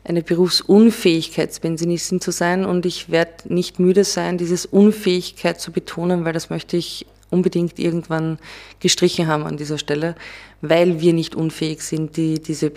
eine 0.07 0.23
Berufsunfähigkeitspensionistin 0.23 2.21
zu 2.21 2.31
sein. 2.31 2.65
Und 2.65 2.85
ich 2.85 3.09
werde 3.09 3.53
nicht 3.53 3.79
müde 3.79 4.03
sein, 4.03 4.37
dieses 4.37 4.65
Unfähigkeit 4.65 5.59
zu 5.59 5.71
betonen, 5.71 6.25
weil 6.25 6.33
das 6.33 6.49
möchte 6.49 6.77
ich 6.77 7.05
unbedingt 7.29 7.77
irgendwann 7.77 8.39
gestrichen 8.79 9.27
haben 9.27 9.45
an 9.45 9.57
dieser 9.57 9.77
Stelle, 9.77 10.15
weil 10.61 11.01
wir 11.01 11.13
nicht 11.13 11.35
unfähig 11.35 11.81
sind, 11.81 12.15
die 12.17 12.41
diese 12.41 12.71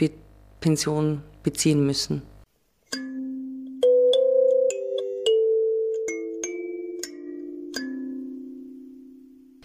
Pension 0.60 1.22
beziehen 1.42 1.86
müssen. 1.86 2.22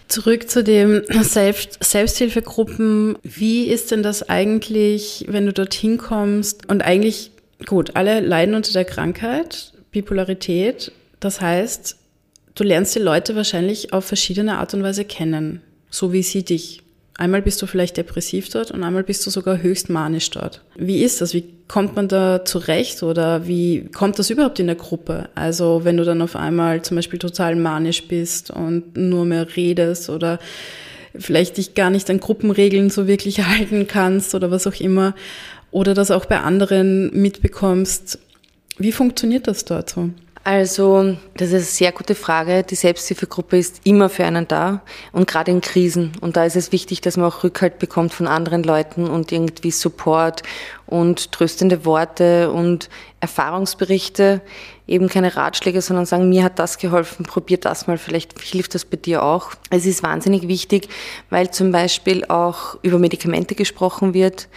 Zurück 0.08 0.48
zu 0.48 0.64
den 0.64 1.02
Selbst 1.20 1.76
Selbsthilfegruppen. 1.84 3.18
Wie 3.22 3.66
ist 3.66 3.90
denn 3.90 4.02
das 4.02 4.26
eigentlich, 4.26 5.26
wenn 5.28 5.44
du 5.44 5.52
dorthin 5.52 5.98
kommst 5.98 6.70
und 6.70 6.80
eigentlich, 6.80 7.32
gut, 7.64 7.96
alle 7.96 8.20
leiden 8.20 8.54
unter 8.54 8.72
der 8.72 8.84
Krankheit, 8.84 9.72
Bipolarität. 9.90 10.92
Das 11.20 11.40
heißt, 11.40 11.96
du 12.54 12.64
lernst 12.64 12.94
die 12.94 13.00
Leute 13.00 13.36
wahrscheinlich 13.36 13.92
auf 13.92 14.04
verschiedene 14.04 14.58
Art 14.58 14.74
und 14.74 14.82
Weise 14.82 15.04
kennen, 15.04 15.62
so 15.90 16.12
wie 16.12 16.22
sie 16.22 16.44
dich. 16.44 16.82
Einmal 17.18 17.40
bist 17.40 17.62
du 17.62 17.66
vielleicht 17.66 17.96
depressiv 17.96 18.50
dort 18.50 18.70
und 18.70 18.82
einmal 18.82 19.02
bist 19.02 19.24
du 19.24 19.30
sogar 19.30 19.62
höchst 19.62 19.88
manisch 19.88 20.30
dort. 20.30 20.60
Wie 20.76 21.02
ist 21.02 21.22
das? 21.22 21.32
Wie 21.32 21.44
kommt 21.66 21.96
man 21.96 22.08
da 22.08 22.44
zurecht 22.44 23.02
oder 23.02 23.46
wie 23.46 23.88
kommt 23.94 24.18
das 24.18 24.28
überhaupt 24.28 24.60
in 24.60 24.66
der 24.66 24.76
Gruppe? 24.76 25.30
Also 25.34 25.80
wenn 25.84 25.96
du 25.96 26.04
dann 26.04 26.20
auf 26.20 26.36
einmal 26.36 26.82
zum 26.82 26.96
Beispiel 26.96 27.18
total 27.18 27.56
manisch 27.56 28.06
bist 28.06 28.50
und 28.50 28.96
nur 28.96 29.24
mehr 29.24 29.56
redest 29.56 30.10
oder 30.10 30.38
vielleicht 31.18 31.56
dich 31.56 31.74
gar 31.74 31.88
nicht 31.88 32.10
an 32.10 32.20
Gruppenregeln 32.20 32.90
so 32.90 33.06
wirklich 33.06 33.40
halten 33.46 33.86
kannst 33.86 34.34
oder 34.34 34.50
was 34.50 34.66
auch 34.66 34.78
immer 34.78 35.14
oder 35.76 35.92
das 35.92 36.10
auch 36.10 36.24
bei 36.24 36.40
anderen 36.40 37.10
mitbekommst. 37.12 38.18
Wie 38.78 38.92
funktioniert 38.92 39.46
das 39.46 39.66
dort 39.66 39.90
so? 39.90 40.08
Also, 40.42 41.18
das 41.36 41.48
ist 41.48 41.54
eine 41.54 41.62
sehr 41.64 41.92
gute 41.92 42.14
Frage. 42.14 42.62
Die 42.62 42.76
Selbsthilfegruppe 42.76 43.58
ist 43.58 43.82
immer 43.84 44.08
für 44.08 44.24
einen 44.24 44.48
da 44.48 44.80
und 45.12 45.28
gerade 45.28 45.50
in 45.50 45.60
Krisen. 45.60 46.12
Und 46.22 46.38
da 46.38 46.46
ist 46.46 46.56
es 46.56 46.72
wichtig, 46.72 47.02
dass 47.02 47.18
man 47.18 47.26
auch 47.26 47.44
Rückhalt 47.44 47.78
bekommt 47.78 48.14
von 48.14 48.26
anderen 48.26 48.62
Leuten 48.62 49.06
und 49.06 49.32
irgendwie 49.32 49.70
Support 49.70 50.42
und 50.86 51.32
tröstende 51.32 51.84
Worte 51.84 52.50
und 52.50 52.88
Erfahrungsberichte. 53.20 54.40
Eben 54.86 55.08
keine 55.08 55.34
Ratschläge, 55.34 55.82
sondern 55.82 56.06
sagen, 56.06 56.28
mir 56.28 56.44
hat 56.44 56.60
das 56.60 56.78
geholfen, 56.78 57.26
probier 57.26 57.58
das 57.58 57.88
mal, 57.88 57.98
vielleicht 57.98 58.40
hilft 58.40 58.76
das 58.76 58.84
bei 58.84 58.96
dir 58.96 59.24
auch. 59.24 59.50
Es 59.68 59.84
ist 59.84 60.04
wahnsinnig 60.04 60.46
wichtig, 60.46 60.88
weil 61.28 61.50
zum 61.50 61.72
Beispiel 61.72 62.24
auch 62.26 62.78
über 62.82 62.98
Medikamente 62.98 63.56
gesprochen 63.56 64.14
wird. 64.14 64.48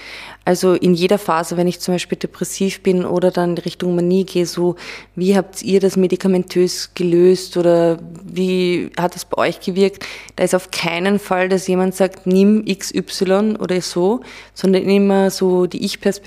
Also 0.46 0.74
in 0.74 0.94
jeder 0.94 1.18
Phase, 1.18 1.58
wenn 1.58 1.68
ich 1.68 1.80
zum 1.80 1.96
Beispiel 1.96 2.18
depressiv 2.18 2.82
bin 2.82 3.06
oder 3.06 3.32
dann 3.32 3.52
in 3.52 3.58
Richtung 3.58 3.96
Manie 3.96 4.24
gehe, 4.24 4.46
so 4.46 4.76
wie 5.16 5.36
habt 5.36 5.64
ihr 5.64 5.80
das 5.80 5.96
medikamentös 5.96 6.92
gelöst 6.94 7.58
oder 7.58 8.00
wie 8.24 8.92
hat 9.00 9.16
es 9.16 9.26
bei 9.26 9.38
euch 9.38 9.62
gewirkt? 9.62 10.06
Da 10.36 10.44
ist 10.44 10.56
auf 10.56 10.70
keinen 10.70 11.18
Fall, 11.18 11.50
dass 11.50 11.68
jemand 11.68 11.96
sagt, 11.96 12.28
nimm 12.28 12.66
XY 12.66 13.58
oder 13.60 13.82
so, 13.82 14.22
sondern 14.54 14.84
immer 14.84 15.32
so 15.32 15.66
die 15.66 15.86
Ich-Perspektive, 15.86 16.19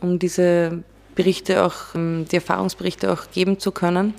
um 0.00 0.18
diese 0.18 0.82
Berichte 1.14 1.64
auch, 1.64 1.94
ähm, 1.94 2.26
die 2.30 2.36
Erfahrungsberichte 2.36 3.12
auch 3.12 3.30
geben 3.32 3.58
zu 3.58 3.72
können. 3.72 4.14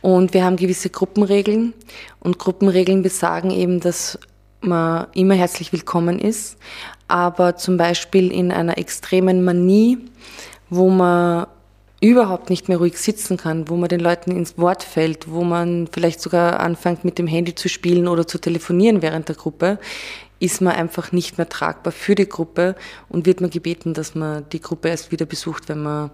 Und 0.00 0.32
wir 0.32 0.44
haben 0.44 0.56
gewisse 0.56 0.88
Gruppenregeln 0.88 1.74
und 2.20 2.38
Gruppenregeln 2.38 3.02
besagen 3.02 3.50
eben, 3.50 3.80
dass 3.80 4.18
man 4.62 5.06
immer 5.14 5.34
herzlich 5.34 5.72
willkommen 5.72 6.18
ist, 6.18 6.56
aber 7.08 7.56
zum 7.56 7.76
Beispiel 7.76 8.30
in 8.30 8.52
einer 8.52 8.78
extremen 8.78 9.44
Manie, 9.44 9.98
wo 10.68 10.88
man 10.88 11.46
überhaupt 12.00 12.48
nicht 12.48 12.68
mehr 12.68 12.78
ruhig 12.78 12.96
sitzen 12.96 13.36
kann, 13.36 13.68
wo 13.68 13.76
man 13.76 13.88
den 13.88 14.00
Leuten 14.00 14.30
ins 14.30 14.56
Wort 14.56 14.82
fällt, 14.82 15.30
wo 15.30 15.44
man 15.44 15.86
vielleicht 15.92 16.20
sogar 16.20 16.60
anfängt 16.60 17.04
mit 17.04 17.18
dem 17.18 17.26
Handy 17.26 17.54
zu 17.54 17.68
spielen 17.68 18.08
oder 18.08 18.26
zu 18.26 18.38
telefonieren 18.38 19.02
während 19.02 19.28
der 19.28 19.36
Gruppe, 19.36 19.78
ist 20.40 20.60
man 20.60 20.74
einfach 20.74 21.12
nicht 21.12 21.38
mehr 21.38 21.48
tragbar 21.48 21.92
für 21.92 22.16
die 22.16 22.28
Gruppe 22.28 22.74
und 23.08 23.26
wird 23.26 23.40
man 23.40 23.50
gebeten, 23.50 23.94
dass 23.94 24.14
man 24.14 24.48
die 24.50 24.60
Gruppe 24.60 24.88
erst 24.88 25.12
wieder 25.12 25.26
besucht, 25.26 25.68
wenn 25.68 25.82
man 25.82 26.10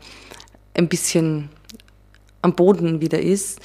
ein 0.75 0.88
bisschen 0.88 1.49
am 2.42 2.54
Boden 2.54 3.00
wieder 3.00 3.21
ist. 3.21 3.61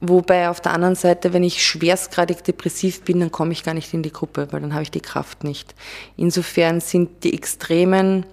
Wobei 0.00 0.50
auf 0.50 0.60
der 0.60 0.72
anderen 0.72 0.94
Seite, 0.94 1.32
wenn 1.32 1.42
ich 1.42 1.64
schwerstgradig 1.64 2.44
depressiv 2.44 3.00
bin, 3.00 3.18
dann 3.18 3.32
komme 3.32 3.52
ich 3.52 3.64
gar 3.64 3.72
nicht 3.72 3.92
in 3.94 4.02
die 4.02 4.12
Gruppe, 4.12 4.48
weil 4.50 4.60
dann 4.60 4.74
habe 4.74 4.82
ich 4.82 4.90
die 4.90 5.00
Kraft 5.00 5.42
nicht. 5.42 5.74
Insofern 6.18 6.80
sind 6.82 7.24
die 7.24 7.32
Extremen, 7.32 8.26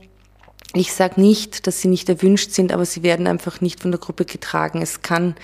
ich 0.73 0.91
sage 0.91 1.21
nicht, 1.21 1.67
dass 1.67 1.79
sie 1.79 1.87
nicht 1.87 2.09
erwünscht 2.09 2.51
sind, 2.51 2.73
aber 2.73 2.85
sie 2.85 3.03
werden 3.03 3.27
einfach 3.27 3.61
nicht 3.61 3.79
von 3.79 3.91
der 3.91 3.99
Gruppe 3.99 4.25
getragen. 4.25 4.81
Es 4.81 5.01
kann, 5.03 5.35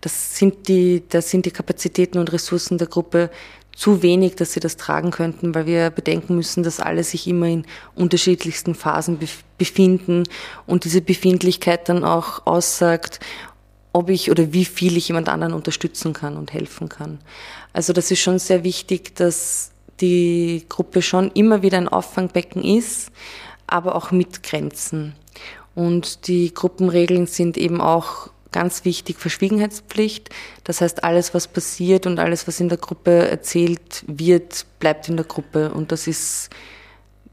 das 0.00 0.38
sind 0.38 0.68
die, 0.68 1.02
das 1.08 1.30
sind 1.30 1.44
die 1.44 1.50
Kapazitäten 1.50 2.18
und 2.18 2.32
Ressourcen 2.32 2.78
der 2.78 2.86
Gruppe 2.86 3.30
zu 3.76 4.02
wenig, 4.02 4.36
dass 4.36 4.54
sie 4.54 4.60
das 4.60 4.78
tragen 4.78 5.10
könnten, 5.10 5.54
weil 5.54 5.66
wir 5.66 5.90
bedenken 5.90 6.34
müssen, 6.34 6.62
dass 6.62 6.80
alle 6.80 7.04
sich 7.04 7.28
immer 7.28 7.46
in 7.46 7.66
unterschiedlichsten 7.94 8.74
Phasen 8.74 9.18
befinden 9.58 10.24
und 10.66 10.84
diese 10.84 11.02
Befindlichkeit 11.02 11.88
dann 11.90 12.02
auch 12.02 12.46
aussagt, 12.46 13.20
ob 13.92 14.08
ich 14.08 14.30
oder 14.30 14.54
wie 14.54 14.64
viel 14.64 14.96
ich 14.96 15.08
jemand 15.08 15.28
anderen 15.28 15.52
unterstützen 15.52 16.14
kann 16.14 16.38
und 16.38 16.54
helfen 16.54 16.88
kann. 16.88 17.18
Also 17.74 17.92
das 17.92 18.10
ist 18.10 18.20
schon 18.20 18.38
sehr 18.38 18.64
wichtig, 18.64 19.14
dass 19.14 19.72
die 20.00 20.64
Gruppe 20.70 21.02
schon 21.02 21.30
immer 21.32 21.60
wieder 21.60 21.76
ein 21.76 21.88
Auffangbecken 21.88 22.64
ist, 22.64 23.10
aber 23.66 23.94
auch 23.94 24.10
mit 24.10 24.42
Grenzen. 24.42 25.14
Und 25.74 26.28
die 26.28 26.54
Gruppenregeln 26.54 27.26
sind 27.26 27.58
eben 27.58 27.82
auch 27.82 28.30
ganz 28.56 28.86
wichtig 28.86 29.18
Verschwiegenheitspflicht. 29.18 30.30
Das 30.64 30.80
heißt, 30.80 31.04
alles, 31.04 31.34
was 31.34 31.46
passiert 31.46 32.06
und 32.06 32.18
alles, 32.18 32.48
was 32.48 32.58
in 32.58 32.70
der 32.70 32.78
Gruppe 32.78 33.28
erzählt 33.28 34.02
wird, 34.06 34.64
bleibt 34.78 35.10
in 35.10 35.18
der 35.18 35.26
Gruppe. 35.26 35.74
Und 35.74 35.92
das 35.92 36.06
ist, 36.06 36.48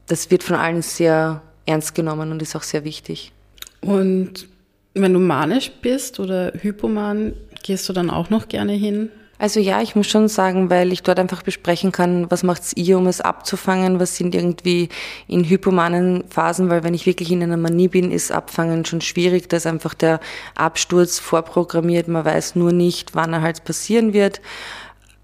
das 0.06 0.30
wird 0.30 0.42
von 0.42 0.56
allen 0.56 0.82
sehr 0.82 1.40
ernst 1.64 1.94
genommen 1.94 2.30
und 2.30 2.42
ist 2.42 2.54
auch 2.54 2.62
sehr 2.62 2.84
wichtig. 2.84 3.32
Und 3.80 4.48
wenn 4.92 5.14
du 5.14 5.18
manisch 5.18 5.72
bist 5.80 6.20
oder 6.20 6.52
hypoman, 6.60 7.32
gehst 7.62 7.88
du 7.88 7.94
dann 7.94 8.10
auch 8.10 8.28
noch 8.28 8.48
gerne 8.48 8.74
hin? 8.74 9.08
Also 9.38 9.58
ja, 9.58 9.82
ich 9.82 9.96
muss 9.96 10.06
schon 10.06 10.28
sagen, 10.28 10.70
weil 10.70 10.92
ich 10.92 11.02
dort 11.02 11.18
einfach 11.18 11.42
besprechen 11.42 11.90
kann, 11.90 12.30
was 12.30 12.44
macht's 12.44 12.72
ihr, 12.76 12.96
um 12.96 13.06
es 13.08 13.20
abzufangen, 13.20 13.98
was 13.98 14.16
sind 14.16 14.34
irgendwie 14.34 14.88
in 15.26 15.48
hypomanen 15.48 16.24
Phasen, 16.30 16.70
weil 16.70 16.84
wenn 16.84 16.94
ich 16.94 17.04
wirklich 17.06 17.32
in 17.32 17.42
einer 17.42 17.56
Manie 17.56 17.88
bin, 17.88 18.12
ist 18.12 18.30
Abfangen 18.30 18.84
schon 18.84 19.00
schwierig, 19.00 19.48
da 19.48 19.56
ist 19.56 19.66
einfach 19.66 19.94
der 19.94 20.20
Absturz 20.54 21.18
vorprogrammiert, 21.18 22.06
man 22.06 22.24
weiß 22.24 22.54
nur 22.54 22.72
nicht, 22.72 23.14
wann 23.14 23.32
er 23.32 23.42
halt 23.42 23.64
passieren 23.64 24.12
wird. 24.12 24.40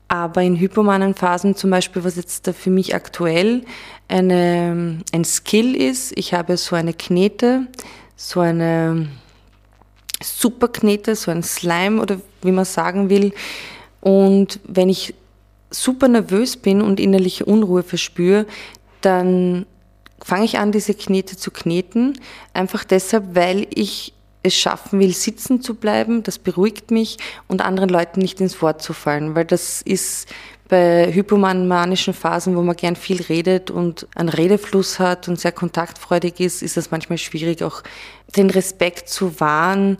Aber 0.08 0.42
in 0.42 0.58
hypomanen 0.58 1.14
Phasen 1.14 1.54
zum 1.54 1.70
Beispiel, 1.70 2.02
was 2.02 2.16
jetzt 2.16 2.48
da 2.48 2.52
für 2.52 2.70
mich 2.70 2.96
aktuell 2.96 3.62
eine, 4.08 4.98
ein 5.12 5.24
Skill 5.24 5.76
ist, 5.76 6.18
ich 6.18 6.34
habe 6.34 6.56
so 6.56 6.74
eine 6.74 6.94
Knete, 6.94 7.68
so 8.16 8.40
eine 8.40 9.08
Superknete, 10.20 11.14
so 11.14 11.30
ein 11.30 11.44
Slime 11.44 12.02
oder 12.02 12.20
wie 12.42 12.50
man 12.50 12.64
sagen 12.64 13.08
will. 13.08 13.32
Und 14.00 14.60
wenn 14.64 14.88
ich 14.88 15.14
super 15.70 16.08
nervös 16.08 16.56
bin 16.56 16.82
und 16.82 17.00
innerliche 17.00 17.44
Unruhe 17.44 17.82
verspüre, 17.82 18.46
dann 19.00 19.66
fange 20.22 20.44
ich 20.44 20.58
an, 20.58 20.72
diese 20.72 20.94
Knete 20.94 21.36
zu 21.36 21.50
kneten. 21.50 22.18
Einfach 22.52 22.84
deshalb, 22.84 23.34
weil 23.34 23.66
ich 23.74 24.12
es 24.42 24.54
schaffen 24.54 25.00
will, 25.00 25.12
sitzen 25.12 25.60
zu 25.60 25.74
bleiben. 25.74 26.22
Das 26.22 26.38
beruhigt 26.38 26.90
mich 26.90 27.18
und 27.46 27.62
anderen 27.62 27.90
Leuten 27.90 28.20
nicht 28.20 28.40
ins 28.40 28.60
Wort 28.62 28.82
zu 28.82 28.92
fallen, 28.92 29.34
weil 29.34 29.44
das 29.44 29.82
ist 29.82 30.28
bei 30.68 31.12
hypomanischen 31.12 32.14
Phasen, 32.14 32.56
wo 32.56 32.62
man 32.62 32.76
gern 32.76 32.94
viel 32.94 33.20
redet 33.22 33.70
und 33.70 34.06
einen 34.14 34.28
Redefluss 34.28 35.00
hat 35.00 35.28
und 35.28 35.38
sehr 35.38 35.50
kontaktfreudig 35.50 36.38
ist, 36.38 36.62
ist 36.62 36.76
es 36.76 36.92
manchmal 36.92 37.18
schwierig, 37.18 37.64
auch 37.64 37.82
den 38.36 38.50
Respekt 38.50 39.08
zu 39.08 39.40
wahren, 39.40 39.98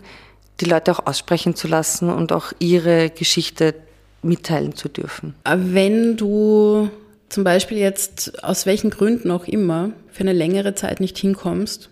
die 0.61 0.67
Leute 0.67 0.93
auch 0.93 1.07
aussprechen 1.07 1.57
zu 1.57 1.67
lassen 1.67 2.09
und 2.09 2.33
auch 2.33 2.53
ihre 2.61 3.11
Geschichte 3.11 3.75
mitteilen 4.23 4.75
zu 4.75 4.89
dürfen. 4.89 5.35
Wenn 5.45 6.17
du 6.17 6.91
zum 7.29 7.45
Beispiel 7.45 7.79
jetzt 7.79 8.43
aus 8.45 8.67
welchen 8.67 8.91
Gründen 8.91 9.31
auch 9.31 9.47
immer 9.47 9.93
für 10.11 10.21
eine 10.21 10.33
längere 10.33 10.75
Zeit 10.75 11.01
nicht 11.01 11.17
hinkommst 11.17 11.91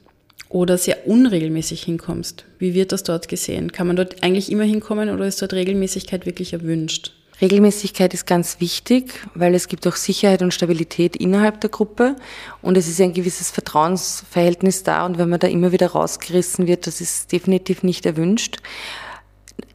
oder 0.48 0.78
sehr 0.78 1.06
unregelmäßig 1.06 1.82
hinkommst, 1.82 2.44
wie 2.58 2.74
wird 2.74 2.92
das 2.92 3.02
dort 3.02 3.28
gesehen? 3.28 3.72
Kann 3.72 3.86
man 3.86 3.96
dort 3.96 4.22
eigentlich 4.22 4.50
immer 4.50 4.64
hinkommen 4.64 5.10
oder 5.10 5.26
ist 5.26 5.40
dort 5.40 5.52
Regelmäßigkeit 5.52 6.26
wirklich 6.26 6.52
erwünscht? 6.52 7.12
Regelmäßigkeit 7.40 8.12
ist 8.14 8.26
ganz 8.26 8.58
wichtig, 8.58 9.14
weil 9.34 9.54
es 9.54 9.68
gibt 9.68 9.86
auch 9.86 9.94
Sicherheit 9.94 10.42
und 10.42 10.52
Stabilität 10.52 11.14
innerhalb 11.14 11.60
der 11.60 11.70
Gruppe 11.70 12.16
und 12.62 12.76
es 12.76 12.88
ist 12.88 13.00
ein 13.00 13.12
gewisses 13.12 13.52
Vertrauensverhältnis 13.52 14.82
da 14.82 15.06
und 15.06 15.18
wenn 15.18 15.28
man 15.28 15.38
da 15.38 15.46
immer 15.46 15.70
wieder 15.70 15.88
rausgerissen 15.88 16.66
wird, 16.66 16.88
das 16.88 17.00
ist 17.00 17.30
definitiv 17.30 17.84
nicht 17.84 18.06
erwünscht. 18.06 18.56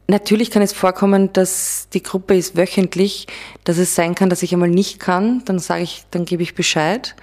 Natürlich 0.06 0.50
kann 0.50 0.60
es 0.60 0.74
vorkommen, 0.74 1.32
dass 1.32 1.88
die 1.94 2.02
Gruppe 2.02 2.36
ist 2.36 2.56
wöchentlich, 2.56 3.26
dass 3.64 3.78
es 3.78 3.94
sein 3.94 4.14
kann, 4.14 4.28
dass 4.28 4.42
ich 4.42 4.52
einmal 4.52 4.68
nicht 4.68 5.00
kann, 5.00 5.42
dann 5.46 5.58
sage 5.58 5.82
ich, 5.82 6.04
dann 6.10 6.26
gebe 6.26 6.42
ich 6.42 6.54
Bescheid. 6.54 7.16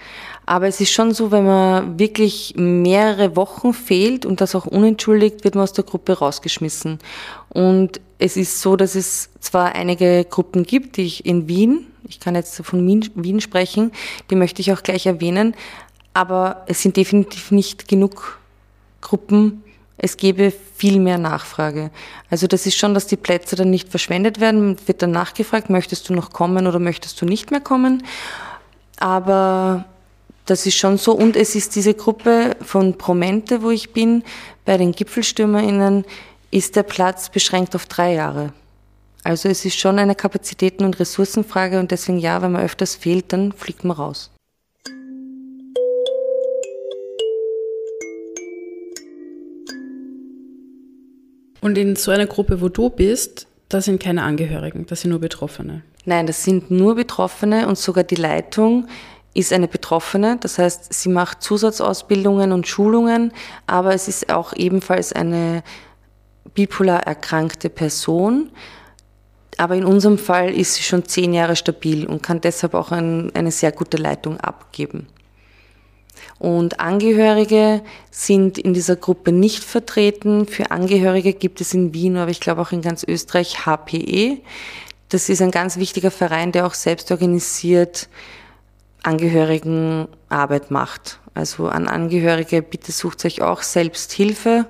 Aber 0.48 0.68
es 0.68 0.82
ist 0.82 0.92
schon 0.92 1.14
so, 1.14 1.32
wenn 1.32 1.46
man 1.46 2.00
wirklich 2.00 2.56
mehrere 2.58 3.36
Wochen 3.36 3.74
fehlt 3.74 4.26
und 4.26 4.42
das 4.42 4.56
auch 4.56 4.66
unentschuldigt, 4.66 5.44
wird 5.44 5.54
man 5.54 5.64
aus 5.64 5.74
der 5.74 5.84
Gruppe 5.84 6.18
rausgeschmissen. 6.18 6.98
Und 7.50 8.02
es 8.18 8.36
ist 8.36 8.62
so, 8.62 8.76
dass 8.76 8.96
es 8.96 9.30
zwar 9.40 9.76
einige 9.76 10.26
Gruppen 10.26 10.64
gibt, 10.64 10.98
die 10.98 11.04
ich 11.04 11.26
in 11.26 11.48
Wien, 11.48 11.86
ich 12.08 12.20
kann 12.20 12.34
jetzt 12.34 12.56
von 12.66 12.86
Wien 12.88 13.42
sprechen, 13.42 13.92
die 14.32 14.36
möchte 14.36 14.62
ich 14.62 14.74
auch 14.74 14.82
gleich 14.82 15.06
erwähnen, 15.06 15.56
aber 16.14 16.64
es 16.68 16.82
sind 16.82 16.98
definitiv 16.98 17.52
nicht 17.52 17.88
genug 17.88 18.40
Gruppen, 19.02 19.64
es 19.98 20.18
gäbe 20.18 20.52
viel 20.76 21.00
mehr 21.00 21.18
Nachfrage. 21.18 21.92
Also 22.30 22.48
das 22.48 22.66
ist 22.66 22.76
schon, 22.76 22.94
dass 22.94 23.08
die 23.08 23.18
Plätze 23.18 23.56
dann 23.56 23.70
nicht 23.70 23.90
verschwendet 23.90 24.40
werden, 24.40 24.78
wird 24.88 25.02
dann 25.02 25.12
nachgefragt, 25.12 25.70
möchtest 25.70 26.10
du 26.10 26.14
noch 26.14 26.32
kommen 26.32 26.66
oder 26.68 26.80
möchtest 26.80 27.22
du 27.22 27.26
nicht 27.26 27.52
mehr 27.52 27.62
kommen. 27.62 28.04
Aber 28.98 29.86
das 30.46 30.66
ist 30.66 30.76
schon 30.76 30.98
so. 30.98 31.14
Und 31.14 31.36
es 31.36 31.56
ist 31.56 31.76
diese 31.76 31.94
Gruppe 31.94 32.56
von 32.62 32.98
Promente, 32.98 33.62
wo 33.62 33.70
ich 33.70 33.94
bin, 33.94 34.24
bei 34.66 34.78
den 34.78 34.92
GipfelstürmerInnen, 34.92 36.06
ist 36.50 36.76
der 36.76 36.84
Platz 36.84 37.30
beschränkt 37.30 37.76
auf 37.76 37.86
drei 37.86 38.14
Jahre. 38.14 38.54
Also 39.24 39.50
es 39.50 39.66
ist 39.66 39.80
schon 39.80 40.00
eine 40.00 40.16
Kapazitäten- 40.16 40.84
und 40.84 41.00
Ressourcenfrage 41.00 41.80
und 41.80 41.92
deswegen 41.92 42.18
ja, 42.18 42.42
wenn 42.42 42.54
man 42.54 42.64
öfters 42.64 42.96
fehlt, 42.96 43.32
dann 43.34 43.52
fliegt 43.52 43.84
man 43.84 43.96
raus. 43.96 44.32
Und 51.62 51.78
in 51.78 51.96
so 51.96 52.12
einer 52.12 52.26
Gruppe, 52.26 52.60
wo 52.60 52.70
du 52.70 52.90
bist, 52.90 53.48
da 53.70 53.80
sind 53.80 54.02
keine 54.02 54.24
Angehörigen, 54.24 54.86
das 54.88 55.02
sind 55.02 55.12
nur 55.12 55.20
Betroffene. 55.20 55.84
Nein, 56.06 56.28
das 56.28 56.44
sind 56.44 56.72
nur 56.72 56.96
Betroffene 56.96 57.68
und 57.68 57.78
sogar 57.78 58.04
die 58.04 58.16
Leitung 58.16 58.88
ist 59.34 59.54
eine 59.54 59.68
Betroffene. 59.68 60.38
Das 60.42 60.58
heißt, 60.58 60.94
sie 60.94 61.10
macht 61.10 61.42
Zusatzausbildungen 61.42 62.52
und 62.52 62.68
Schulungen, 62.68 63.32
aber 63.68 63.94
es 63.94 64.08
ist 64.08 64.32
auch 64.32 64.54
ebenfalls 64.54 65.14
eine 65.14 65.64
bipolar 66.54 67.04
erkrankte 67.04 67.70
Person. 67.70 68.50
Aber 69.58 69.76
in 69.76 69.86
unserem 69.86 70.18
Fall 70.18 70.54
ist 70.54 70.74
sie 70.76 70.84
schon 70.84 71.06
zehn 71.06 71.34
Jahre 71.34 71.56
stabil 71.56 72.08
und 72.08 72.24
kann 72.24 72.42
deshalb 72.42 72.74
auch 72.74 72.92
ein, 72.92 73.34
eine 73.36 73.52
sehr 73.52 73.72
gute 73.72 73.98
Leitung 73.98 74.40
abgeben. 74.40 75.08
Und 76.40 76.80
Angehörige 76.80 77.82
sind 78.10 78.58
in 78.58 78.74
dieser 78.74 78.96
Gruppe 78.96 79.32
nicht 79.32 79.64
vertreten. 79.64 80.48
Für 80.48 80.72
Angehörige 80.72 81.34
gibt 81.34 81.62
es 81.62 81.74
in 81.74 81.94
Wien, 81.94 82.18
aber 82.18 82.32
ich 82.32 82.40
glaube 82.40 82.62
auch 82.62 82.72
in 82.72 82.82
ganz 82.82 83.04
Österreich 83.04 83.66
HPE. 83.66 84.40
Das 85.10 85.30
ist 85.30 85.42
ein 85.42 85.52
ganz 85.52 85.78
wichtiger 85.78 86.12
Verein, 86.12 86.52
der 86.52 86.66
auch 86.66 86.74
selbst 86.74 87.12
organisiert 87.12 88.08
Angehörigenarbeit 89.04 90.72
macht. 90.72 91.20
Also 91.34 91.68
an 91.68 91.88
Angehörige, 91.88 92.62
bitte 92.62 92.92
sucht 92.92 93.26
euch 93.26 93.42
auch 93.42 93.62
Selbsthilfe 93.62 94.66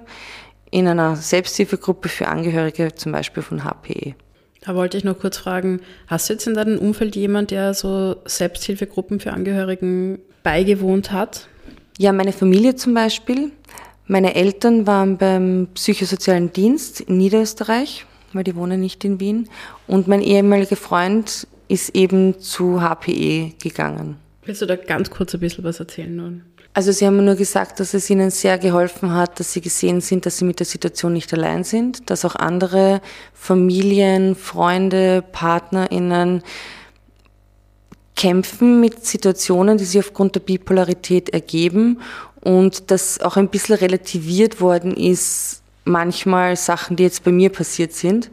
in 0.70 0.88
einer 0.88 1.16
Selbsthilfegruppe 1.16 2.10
für 2.10 2.28
Angehörige, 2.28 2.96
zum 2.96 3.12
Beispiel 3.12 3.44
von 3.44 3.64
HPE. 3.64 4.16
Da 4.62 4.76
wollte 4.76 4.98
ich 4.98 5.04
noch 5.04 5.20
kurz 5.20 5.38
fragen, 5.38 5.82
hast 6.08 6.30
du 6.30 6.34
jetzt 6.34 6.48
in 6.48 6.54
deinem 6.54 6.78
Umfeld 6.78 7.16
jemand, 7.16 7.52
der 7.52 7.74
so 7.74 8.18
Selbsthilfegruppen 8.26 9.20
für 9.20 9.34
Angehörigen 9.34 10.20
beigewohnt 10.44 11.12
hat? 11.12 11.48
Ja, 11.98 12.12
meine 12.14 12.34
Familie 12.34 12.76
zum 12.76 12.94
Beispiel. 12.94 13.52
Meine 14.08 14.36
Eltern 14.36 14.88
waren 14.88 15.18
beim 15.18 15.68
psychosozialen 15.74 16.52
Dienst 16.52 17.02
in 17.02 17.18
Niederösterreich, 17.18 18.06
weil 18.34 18.44
die 18.44 18.56
wohnen 18.56 18.80
nicht 18.80 19.06
in 19.06 19.20
Wien. 19.20 19.50
Und 19.88 20.08
mein 20.08 20.22
ehemaliger 20.22 20.76
Freund 20.76 21.48
ist 21.68 21.96
eben 21.96 22.40
zu 22.40 22.82
HPE 22.82 23.54
gegangen. 23.62 24.18
Willst 24.44 24.62
du 24.62 24.66
da 24.66 24.76
ganz 24.76 25.10
kurz 25.10 25.34
ein 25.34 25.40
bisschen 25.40 25.64
was 25.64 25.80
erzählen 25.80 26.14
nun? 26.16 26.44
Also 26.74 26.94
sie 26.94 27.06
haben 27.06 27.18
mir 27.18 27.24
nur 27.24 27.36
gesagt, 27.36 27.82
dass 27.82 27.94
es 27.94 28.10
ihnen 28.10 28.32
sehr 28.32 28.58
geholfen 28.58 29.14
hat, 29.14 29.40
dass 29.40 29.52
sie 29.52 29.60
gesehen 29.60 30.00
sind, 30.00 30.26
dass 30.26 30.38
sie 30.38 30.46
mit 30.46 30.60
der 30.60 30.66
Situation 30.66 31.12
nicht 31.12 31.34
allein 31.34 31.66
sind, 31.66 32.10
dass 32.10 32.24
auch 32.24 32.36
andere 32.36 33.02
Familien, 33.34 34.36
Freunde, 34.36 35.22
Partnerinnen 35.34 36.44
kämpfen 38.16 38.80
mit 38.80 39.06
Situationen, 39.06 39.78
die 39.78 39.86
sich 39.86 40.00
aufgrund 40.00 40.36
der 40.36 40.42
Bipolarität 40.42 41.30
ergeben 41.30 42.00
und 42.42 42.92
dass 42.92 43.22
auch 43.22 43.38
ein 43.38 43.50
bisschen 43.50 43.76
relativiert 43.76 44.62
worden 44.62 44.96
ist, 44.96 45.62
manchmal 45.86 46.56
Sachen, 46.56 46.96
die 46.96 47.04
jetzt 47.04 47.24
bei 47.24 47.32
mir 47.32 47.50
passiert 47.50 47.94
sind. 47.94 48.30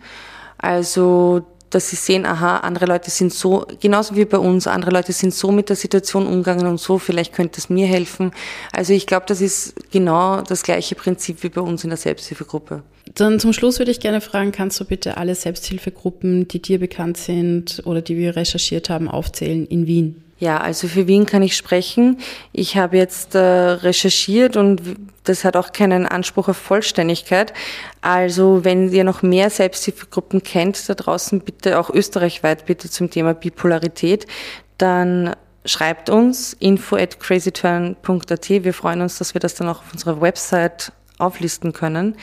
Also 0.59 1.47
dass 1.70 1.90
sie 1.90 1.96
sehen, 1.96 2.26
aha, 2.26 2.59
andere 2.59 2.87
Leute 2.87 3.11
sind 3.11 3.33
so, 3.33 3.66
genauso 3.81 4.16
wie 4.16 4.24
bei 4.24 4.38
uns, 4.38 4.66
andere 4.66 4.90
Leute 4.90 5.12
sind 5.12 5.35
so 5.35 5.52
mit 5.52 5.68
der 5.68 5.76
Situation 5.76 6.26
umgegangen 6.26 6.66
und 6.66 6.81
so, 6.81 6.98
vielleicht 6.98 7.35
könnte 7.35 7.59
es 7.59 7.68
mir 7.68 7.87
helfen. 7.87 8.33
Also 8.72 8.92
ich 8.92 9.07
glaube, 9.07 9.26
das 9.26 9.40
ist 9.40 9.74
genau 9.90 10.42
das 10.42 10.62
gleiche 10.62 10.94
Prinzip 10.94 11.42
wie 11.42 11.48
bei 11.48 11.61
uns 11.61 11.85
in 11.85 11.90
der 11.90 11.96
Selbsthilfegruppe. 11.96 12.83
Dann 13.14 13.40
zum 13.40 13.52
Schluss 13.52 13.78
würde 13.78 13.90
ich 13.90 14.00
gerne 14.00 14.20
fragen, 14.20 14.52
kannst 14.52 14.78
du 14.81 14.85
bitte 14.85 15.16
alle 15.16 15.35
Selbsthilfegruppen, 15.35 16.48
die 16.48 16.61
dir 16.61 16.78
bekannt 16.78 17.16
sind 17.16 17.83
oder 17.85 18.02
die 18.02 18.16
wir 18.16 18.37
recherchiert 18.37 18.90
haben, 18.90 19.09
aufzählen 19.09 19.66
in 19.66 19.87
Wien? 19.87 20.22
Ja, 20.38 20.59
also 20.59 20.87
für 20.87 21.09
Wien 21.09 21.27
kann 21.27 21.42
ich 21.42 21.57
sprechen. 21.57 22.18
Ich 22.53 22.77
habe 22.77 22.96
jetzt 22.96 23.35
äh, 23.35 23.38
recherchiert 23.38 24.57
und 24.57 24.81
das 25.24 25.44
hat 25.44 25.57
auch 25.57 25.72
keinen 25.72 26.07
Anspruch 26.07 26.48
auf 26.48 26.57
Vollständigkeit. 26.57 27.53
Also 28.03 28.64
wenn 28.64 28.92
ihr 28.92 29.03
noch 29.03 29.22
mehr 29.22 29.51
Selbsthilfegruppen 29.51 30.42
kennt 30.44 30.88
da 30.88 30.94
draußen, 30.94 31.40
bitte 31.40 31.79
auch 31.79 31.90
österreichweit 31.90 32.66
bitte 32.66 32.88
zum 32.88 33.11
Thema 33.11 33.35
Bipolarität, 33.35 34.27
dann 34.79 35.35
schreibt 35.64 36.09
uns 36.09 36.55
info 36.55 36.96
at 36.96 37.18
crazyturn.at. 37.18 38.48
Wir 38.48 38.74
freuen 38.74 39.01
uns, 39.01 39.18
dass 39.18 39.35
wir 39.35 39.40
das 39.40 39.57
dann 39.57 39.68
auch 39.68 39.81
auf 39.81 39.92
unserer 39.92 40.20
Website 40.20 40.92
auflisten 41.18 41.72
können. 41.72 42.16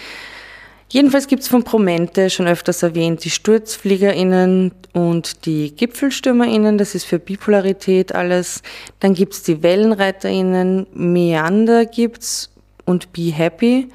Jedenfalls 0.89 1.28
gibt 1.28 1.41
es 1.41 1.49
von 1.49 1.63
Promente 1.63 2.30
schon 2.30 2.47
öfters 2.47 2.82
erwähnt 2.82 3.23
die 3.25 3.30
SturzfliegerInnen 3.30 4.71
und 4.95 5.45
die 5.45 5.75
GipfelstürmerInnen, 5.75 6.77
das 6.77 6.95
ist 6.95 7.03
für 7.03 7.19
Bipolarität 7.19 8.15
alles. 8.15 8.62
Dann 9.01 9.13
gibt 9.13 9.34
es 9.34 9.43
die 9.43 9.62
WellenreiterInnen, 9.62 10.88
Meander 10.93 11.86
gibt's 11.86 12.49
und 12.86 13.12
Be 13.12 13.34
Happy. 13.34 13.89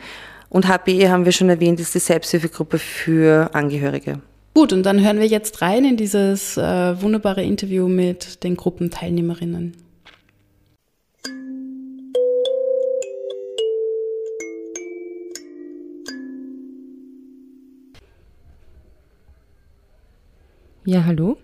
Und 0.50 0.68
HPE 0.68 1.08
haben 1.08 1.24
wir 1.24 1.32
schon 1.32 1.48
erwähnt, 1.48 1.80
ist 1.80 1.94
die 1.94 2.00
Selbsthilfegruppe 2.00 2.78
für 2.78 3.48
Angehörige. 3.54 4.20
Gut, 4.52 4.74
und 4.74 4.82
dann 4.82 5.02
hören 5.02 5.20
wir 5.20 5.26
jetzt 5.26 5.62
rein 5.62 5.86
in 5.86 5.96
dieses 5.96 6.58
äh, 6.58 7.00
wunderbare 7.00 7.44
Interview 7.44 7.88
mit 7.88 8.44
den 8.44 8.56
Gruppenteilnehmerinnen. 8.56 9.74
Ja, 20.86 21.04
hallo. 21.04 21.36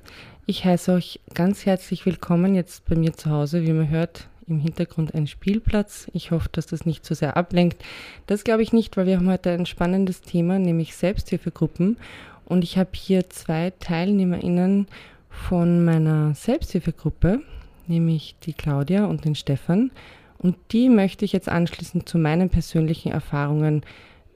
Ich 0.46 0.64
heiße 0.64 0.90
euch 0.92 1.20
ganz 1.34 1.66
herzlich 1.66 2.06
willkommen 2.06 2.54
jetzt 2.54 2.86
bei 2.86 2.96
mir 2.96 3.12
zu 3.12 3.28
Hause. 3.28 3.66
Wie 3.66 3.72
man 3.74 3.90
hört, 3.90 4.28
im 4.46 4.58
Hintergrund 4.60 5.14
ein 5.14 5.26
Spielplatz. 5.26 6.06
Ich 6.14 6.30
hoffe, 6.30 6.48
dass 6.52 6.64
das 6.64 6.86
nicht 6.86 7.04
zu 7.04 7.14
sehr 7.14 7.36
ablenkt. 7.36 7.84
Das 8.26 8.44
glaube 8.44 8.62
ich 8.62 8.72
nicht, 8.72 8.96
weil 8.96 9.04
wir 9.04 9.18
haben 9.18 9.28
heute 9.28 9.50
ein 9.50 9.66
spannendes 9.66 10.22
Thema, 10.22 10.58
nämlich 10.58 10.96
Selbsthilfegruppen. 10.96 11.98
Und 12.46 12.64
ich 12.64 12.78
habe 12.78 12.88
hier 12.94 13.28
zwei 13.28 13.74
TeilnehmerInnen 13.78 14.86
von 15.28 15.84
meiner 15.84 16.34
Selbsthilfegruppe, 16.34 17.42
nämlich 17.88 18.36
die 18.44 18.54
Claudia 18.54 19.04
und 19.04 19.26
den 19.26 19.34
Stefan. 19.34 19.90
Und 20.38 20.56
die 20.72 20.88
möchte 20.88 21.26
ich 21.26 21.34
jetzt 21.34 21.50
anschließend 21.50 22.08
zu 22.08 22.16
meinen 22.16 22.48
persönlichen 22.48 23.12
Erfahrungen 23.12 23.82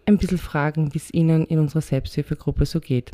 ein 0.04 0.18
bisschen 0.18 0.36
fragen, 0.36 0.92
wie 0.92 0.98
es 0.98 1.14
ihnen 1.14 1.46
in 1.46 1.58
unserer 1.58 1.80
Selbsthilfegruppe 1.80 2.66
so 2.66 2.80
geht. 2.80 3.12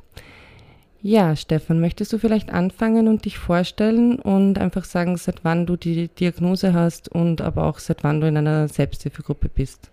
Ja, 1.09 1.37
Stefan, 1.37 1.79
möchtest 1.79 2.13
du 2.13 2.19
vielleicht 2.19 2.51
anfangen 2.51 3.07
und 3.07 3.27
dich 3.27 3.39
vorstellen 3.39 4.19
und 4.19 4.59
einfach 4.59 4.85
sagen, 4.85 5.17
seit 5.17 5.45
wann 5.45 5.65
du 5.65 5.77
die 5.77 6.09
Diagnose 6.09 6.75
hast 6.75 7.09
und 7.09 7.41
aber 7.41 7.67
auch 7.67 7.79
seit 7.79 8.03
wann 8.03 8.21
du 8.21 8.27
in 8.27 8.37
einer 8.37 8.67
Selbsthilfegruppe 8.67 9.49
bist? 9.49 9.93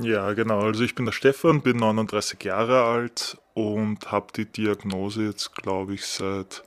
Ja, 0.00 0.32
genau. 0.32 0.60
Also 0.60 0.82
ich 0.82 0.94
bin 0.94 1.04
der 1.04 1.12
Stefan, 1.12 1.60
bin 1.60 1.76
39 1.76 2.42
Jahre 2.42 2.84
alt 2.84 3.36
und 3.52 4.10
habe 4.10 4.28
die 4.34 4.46
Diagnose 4.46 5.26
jetzt, 5.26 5.54
glaube 5.54 5.92
ich, 5.92 6.06
seit 6.06 6.62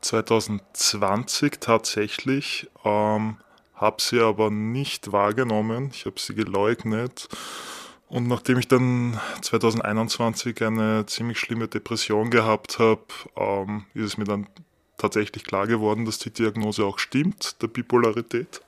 2020 0.00 1.60
tatsächlich. 1.60 2.68
Ähm, 2.84 3.36
habe 3.76 4.02
sie 4.02 4.18
aber 4.18 4.50
nicht 4.50 5.12
wahrgenommen. 5.12 5.90
Ich 5.92 6.06
habe 6.06 6.18
sie 6.18 6.34
geleugnet 6.34 7.28
und 8.10 8.26
nachdem 8.26 8.58
ich 8.58 8.68
dann 8.68 9.18
2021 9.40 10.62
eine 10.62 11.06
ziemlich 11.06 11.38
schlimme 11.38 11.68
Depression 11.68 12.28
gehabt 12.30 12.80
habe, 12.80 13.04
ähm, 13.36 13.84
ist 13.94 14.04
es 14.04 14.18
mir 14.18 14.24
dann 14.24 14.48
tatsächlich 14.98 15.44
klar 15.44 15.68
geworden, 15.68 16.04
dass 16.04 16.18
die 16.18 16.32
Diagnose 16.32 16.84
auch 16.84 16.98
stimmt, 16.98 17.62
der 17.62 17.68
Bipolarität. 17.68 18.62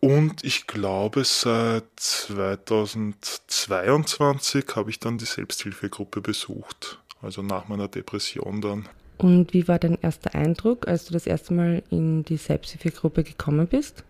Und 0.00 0.44
ich 0.44 0.66
glaube, 0.66 1.24
seit 1.24 1.84
2022 1.96 4.66
habe 4.76 4.90
ich 4.90 5.00
dann 5.00 5.16
die 5.16 5.24
Selbsthilfegruppe 5.24 6.20
besucht, 6.20 6.98
also 7.22 7.40
nach 7.42 7.68
meiner 7.68 7.88
Depression 7.88 8.60
dann. 8.60 8.86
Und 9.16 9.54
wie 9.54 9.66
war 9.66 9.78
dein 9.78 9.96
erster 10.00 10.34
Eindruck, 10.34 10.88
als 10.88 11.06
du 11.06 11.14
das 11.14 11.26
erste 11.26 11.54
Mal 11.54 11.82
in 11.88 12.22
die 12.24 12.36
Selbsthilfegruppe 12.36 13.24
gekommen 13.24 13.66
bist? 13.66 14.04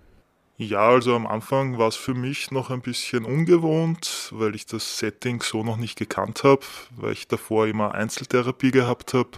Ja, 0.59 0.89
also 0.89 1.15
am 1.15 1.27
Anfang 1.27 1.77
war 1.77 1.89
es 1.89 1.97
für 1.97 2.15
mich 2.15 2.51
noch 2.51 2.71
ein 2.71 2.81
bisschen 2.81 3.27
ungewohnt, 3.27 4.31
weil 4.33 4.55
ich 4.55 4.65
das 4.65 4.99
Setting 4.99 5.43
so 5.43 5.63
noch 5.63 5.77
nicht 5.77 5.99
gekannt 5.99 6.45
habe, 6.45 6.63
weil 6.97 7.13
ich 7.13 7.29
davor 7.29 7.67
immer 7.67 7.95
Einzeltherapie 7.95 8.71
gehabt 8.71 9.13
habe. 9.13 9.31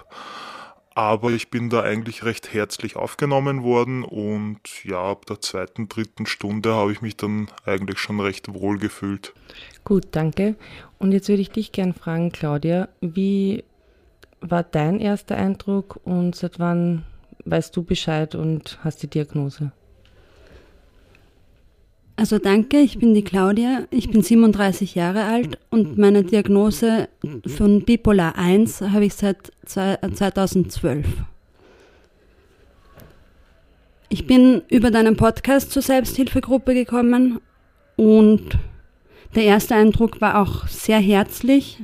Aber 0.94 1.30
ich 1.30 1.50
bin 1.50 1.70
da 1.70 1.82
eigentlich 1.82 2.24
recht 2.24 2.52
herzlich 2.52 2.94
aufgenommen 2.94 3.64
worden 3.64 4.04
und 4.04 4.60
ja, 4.84 5.02
ab 5.02 5.26
der 5.26 5.40
zweiten, 5.40 5.88
dritten 5.88 6.26
Stunde 6.26 6.74
habe 6.74 6.92
ich 6.92 7.02
mich 7.02 7.16
dann 7.16 7.48
eigentlich 7.64 7.98
schon 7.98 8.20
recht 8.20 8.54
wohl 8.54 8.78
gefühlt. 8.78 9.32
Gut, 9.84 10.06
danke. 10.12 10.54
Und 10.98 11.10
jetzt 11.10 11.28
würde 11.28 11.42
ich 11.42 11.50
dich 11.50 11.72
gern 11.72 11.94
fragen, 11.94 12.30
Claudia, 12.30 12.88
wie 13.00 13.64
war 14.40 14.62
dein 14.62 15.00
erster 15.00 15.36
Eindruck 15.36 15.98
und 16.04 16.36
seit 16.36 16.60
wann 16.60 17.04
weißt 17.44 17.76
du 17.76 17.82
Bescheid 17.82 18.36
und 18.36 18.78
hast 18.84 19.02
die 19.02 19.10
Diagnose? 19.10 19.72
Also 22.18 22.38
danke, 22.40 22.78
ich 22.78 22.98
bin 22.98 23.14
die 23.14 23.22
Claudia, 23.22 23.84
ich 23.92 24.10
bin 24.10 24.24
37 24.24 24.96
Jahre 24.96 25.22
alt 25.22 25.56
und 25.70 25.98
meine 25.98 26.24
Diagnose 26.24 27.08
von 27.46 27.84
Bipolar 27.84 28.36
1 28.36 28.80
habe 28.80 29.04
ich 29.04 29.14
seit 29.14 29.52
2012. 29.64 31.06
Ich 34.08 34.26
bin 34.26 34.62
über 34.68 34.90
deinen 34.90 35.16
Podcast 35.16 35.70
zur 35.70 35.80
Selbsthilfegruppe 35.80 36.74
gekommen 36.74 37.38
und 37.94 38.58
der 39.36 39.44
erste 39.44 39.76
Eindruck 39.76 40.20
war 40.20 40.42
auch 40.42 40.66
sehr 40.66 40.98
herzlich. 40.98 41.78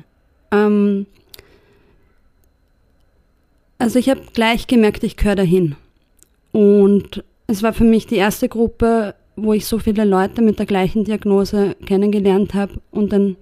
Ähm, 0.50 1.06
also 3.78 4.00
ich 4.00 4.08
habe 4.08 4.22
gleich 4.32 4.66
gemerkt, 4.66 5.04
ich 5.04 5.16
gehöre 5.16 5.36
dahin. 5.36 5.76
Und 6.50 7.22
es 7.46 7.62
war 7.62 7.72
für 7.72 7.84
mich 7.84 8.08
die 8.08 8.16
erste 8.16 8.48
Gruppe, 8.48 9.14
wo 9.36 9.52
ich 9.52 9.66
so 9.66 9.78
viele 9.78 10.04
Leute 10.04 10.42
mit 10.42 10.58
der 10.58 10.66
gleichen 10.66 11.04
Diagnose 11.04 11.76
kennengelernt 11.86 12.54
habe 12.54 12.74
und 12.90 13.12
dann 13.12 13.36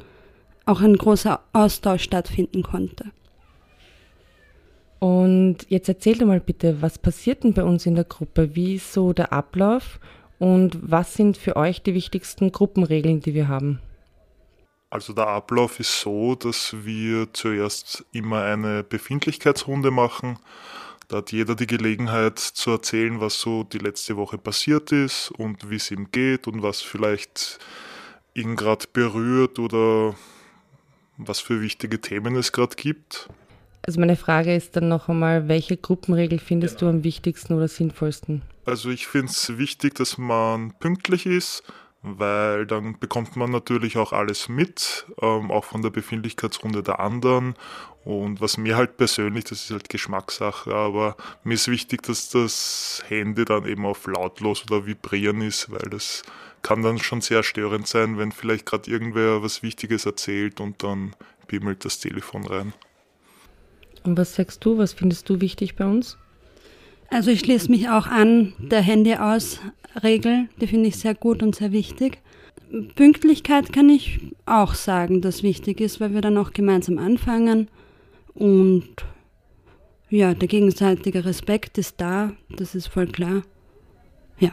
auch 0.65 0.81
ein 0.81 0.97
großer 0.97 1.41
Austausch 1.53 2.03
stattfinden 2.03 2.63
konnte. 2.63 3.07
Und 4.99 5.67
jetzt 5.69 5.89
erzähl 5.89 6.17
doch 6.17 6.27
mal 6.27 6.41
bitte, 6.41 6.81
was 6.81 6.99
passiert 6.99 7.43
denn 7.43 7.55
bei 7.55 7.65
uns 7.65 7.87
in 7.87 7.97
der 7.97 8.05
Gruppe? 8.05 8.55
Wie 8.55 8.77
ist 8.77 8.93
so 8.93 9.13
der 9.13 9.33
Ablauf 9.33 9.99
und 10.39 10.79
was 10.81 11.15
sind 11.15 11.37
für 11.37 11.57
euch 11.57 11.83
die 11.83 11.95
wichtigsten 11.95 12.53
Gruppenregeln, 12.53 13.21
die 13.21 13.35
wir 13.35 13.49
haben? 13.49 13.81
Also 14.91 15.13
der 15.13 15.27
Ablauf 15.27 15.81
ist 15.81 16.01
so, 16.01 16.35
dass 16.35 16.77
wir 16.85 17.33
zuerst 17.33 18.05
immer 18.13 18.43
eine 18.43 18.85
Befindlichkeitsrunde 18.85 19.91
machen 19.91 20.39
da 21.13 21.19
hat 21.19 21.31
jeder 21.31 21.55
die 21.55 21.67
Gelegenheit 21.67 22.39
zu 22.39 22.71
erzählen, 22.71 23.21
was 23.21 23.39
so 23.39 23.65
die 23.65 23.79
letzte 23.79 24.17
Woche 24.17 24.39
passiert 24.39 24.93
ist 24.93 25.31
und 25.33 25.69
wie 25.69 25.77
es 25.77 25.91
ihm 25.91 26.11
geht 26.11 26.47
und 26.47 26.63
was 26.63 26.81
vielleicht 26.81 27.59
ihn 28.33 28.57
gerade 28.57 28.87
berührt 28.91 29.59
oder 29.59 30.15
was 31.19 31.41
für 31.41 31.61
wichtige 31.61 32.01
Themen 32.01 32.35
es 32.35 32.51
gerade 32.51 32.77
gibt. 32.77 33.29
Also 33.83 34.01
meine 34.01 34.17
Frage 34.17 34.57
ist 34.57 34.75
dann 34.75 34.89
noch 34.89 35.11
einmal, 35.11 35.49
welche 35.49 35.77
Gruppenregel 35.77 36.39
findest 36.39 36.79
genau. 36.79 36.93
du 36.93 36.97
am 36.97 37.05
wichtigsten 37.05 37.53
oder 37.53 37.69
sinnvollsten? 37.69 38.41
Also 38.65 38.89
ich 38.89 39.07
finde 39.07 39.33
es 39.33 39.59
wichtig, 39.59 39.97
dass 39.97 40.17
man 40.17 40.73
pünktlich 40.79 41.27
ist, 41.27 41.63
weil 42.03 42.67
dann 42.67 42.99
bekommt 42.99 43.37
man 43.37 43.51
natürlich 43.51 43.97
auch 43.97 44.13
alles 44.13 44.49
mit, 44.49 45.07
ähm, 45.21 45.51
auch 45.51 45.65
von 45.65 45.83
der 45.83 45.91
Befindlichkeitsrunde 45.91 46.83
der 46.83 47.01
anderen. 47.01 47.55
Und 48.05 48.41
was 48.41 48.59
mir 48.59 48.77
halt 48.77 48.97
persönlich, 48.97 49.45
das 49.45 49.63
ist 49.63 49.71
halt 49.71 49.89
Geschmackssache, 49.89 50.75
aber 50.75 51.17
mir 51.45 51.55
ist 51.55 51.69
wichtig, 51.69 52.03
dass 52.03 52.31
das 52.31 53.03
Handy 53.07 53.45
dann 53.45 53.65
eben 53.65 53.87
auf 53.87 54.07
lautlos 54.07 54.65
oder 54.65 54.87
vibrieren 54.87 55.41
ist, 55.41 55.71
weil 55.71 55.89
das 55.91 56.25
kann 56.63 56.83
dann 56.83 56.99
schon 56.99 57.21
sehr 57.21 57.45
störend 57.45 57.87
sein, 57.87 58.19
wenn 58.19 58.33
vielleicht 58.33 58.67
gerade 58.67 58.91
irgendwer 58.91 59.43
was 59.43 59.63
Wichtiges 59.63 60.05
erzählt 60.05 60.61
und 60.61 60.83
dann 60.83 61.15
bimmelt 61.47 61.85
das 61.85 62.01
Telefon 62.01 62.47
rein. 62.47 62.73
Und 64.05 64.19
was 64.19 64.35
sagst 64.35 64.65
du, 64.65 64.79
was 64.79 64.93
findest 64.93 65.29
du 65.29 65.41
wichtig 65.41 65.77
bei 65.77 65.85
uns? 65.85 66.19
Also 67.13 67.31
ich 67.31 67.41
schließe 67.41 67.71
mich 67.71 67.91
auch 67.91 68.07
an 68.07 68.55
der 68.59 68.81
Handy 68.81 69.15
aus 69.17 69.61
Regel, 70.03 70.49
die 70.59 70.67
finde 70.67 70.89
ich 70.89 70.97
sehr 70.97 71.15
gut 71.15 71.43
und 71.43 71.55
sehr 71.55 71.71
wichtig. 71.71 72.19
Pünktlichkeit 72.95 73.71
kann 73.71 73.91
ich 73.91 74.19
auch 74.47 74.73
sagen, 74.73 75.21
dass 75.21 75.43
wichtig 75.43 75.83
ist, 75.83 76.01
weil 76.01 76.15
wir 76.15 76.23
dann 76.23 76.39
auch 76.39 76.55
gemeinsam 76.55 76.97
anfangen 76.97 77.69
und 78.33 78.89
ja, 80.09 80.33
der 80.33 80.49
gegenseitige 80.49 81.27
Respekt 81.27 81.77
ist 81.77 82.01
da, 82.01 82.33
das 82.49 82.75
ist 82.75 82.87
voll 82.87 83.09
klar. 83.09 83.43
Ja. 84.39 84.53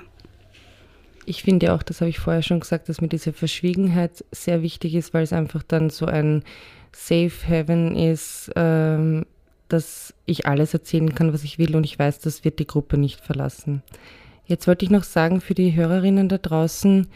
Ich 1.25 1.43
finde 1.43 1.73
auch, 1.73 1.81
das 1.81 2.01
habe 2.01 2.09
ich 2.09 2.19
vorher 2.19 2.41
schon 2.41 2.59
gesagt, 2.59 2.89
dass 2.89 2.99
mir 2.99 3.07
diese 3.07 3.31
Verschwiegenheit 3.31 4.25
sehr 4.33 4.61
wichtig 4.63 4.95
ist, 4.95 5.13
weil 5.13 5.23
es 5.23 5.31
einfach 5.31 5.63
dann 5.63 5.89
so 5.89 6.07
ein 6.07 6.43
Safe 6.91 7.31
Heaven 7.45 7.95
ist, 7.95 8.51
ähm, 8.57 9.25
dass 9.69 10.13
ich 10.25 10.45
alles 10.45 10.73
erzählen 10.73 11.15
kann, 11.15 11.33
was 11.33 11.43
ich 11.43 11.57
will 11.57 11.75
und 11.75 11.85
ich 11.85 11.97
weiß, 11.97 12.19
das 12.19 12.43
wird 12.43 12.59
die 12.59 12.67
Gruppe 12.67 12.97
nicht 12.97 13.21
verlassen. 13.21 13.81
Jetzt 14.45 14.67
wollte 14.67 14.83
ich 14.83 14.91
noch 14.91 15.03
sagen 15.03 15.41
für 15.41 15.53
die 15.53 15.75
Hörerinnen 15.75 16.27
da 16.27 16.37
draußen, 16.37 17.07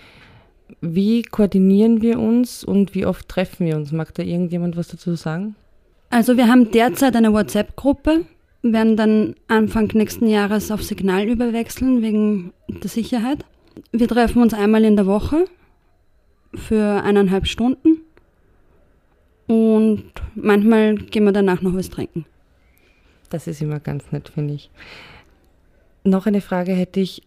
wie 0.81 1.23
koordinieren 1.23 2.01
wir 2.01 2.19
uns 2.19 2.63
und 2.63 2.95
wie 2.95 3.05
oft 3.05 3.27
treffen 3.27 3.65
wir 3.65 3.75
uns? 3.75 3.91
Mag 3.91 4.13
da 4.13 4.23
irgendjemand 4.23 4.77
was 4.77 4.87
dazu 4.87 5.15
sagen? 5.15 5.55
Also 6.09 6.37
wir 6.37 6.47
haben 6.47 6.71
derzeit 6.71 7.15
eine 7.15 7.33
WhatsApp-Gruppe, 7.33 8.25
werden 8.61 8.95
dann 8.95 9.35
Anfang 9.47 9.89
nächsten 9.93 10.27
Jahres 10.27 10.71
auf 10.71 10.83
Signal 10.83 11.27
überwechseln 11.27 12.01
wegen 12.01 12.53
der 12.67 12.89
Sicherheit. 12.89 13.45
Wir 13.91 14.07
treffen 14.07 14.41
uns 14.41 14.53
einmal 14.53 14.83
in 14.83 14.95
der 14.95 15.05
Woche 15.05 15.45
für 16.53 17.01
eineinhalb 17.03 17.47
Stunden 17.47 18.01
und 19.47 20.03
manchmal 20.35 20.95
gehen 20.95 21.25
wir 21.25 21.31
danach 21.31 21.61
noch 21.61 21.73
was 21.73 21.89
trinken. 21.89 22.25
Das 23.33 23.47
ist 23.47 23.63
immer 23.63 23.79
ganz 23.79 24.11
nett, 24.11 24.29
finde 24.29 24.53
ich. 24.53 24.69
Noch 26.03 26.27
eine 26.27 26.39
Frage 26.39 26.73
hätte 26.73 26.99
ich. 26.99 27.23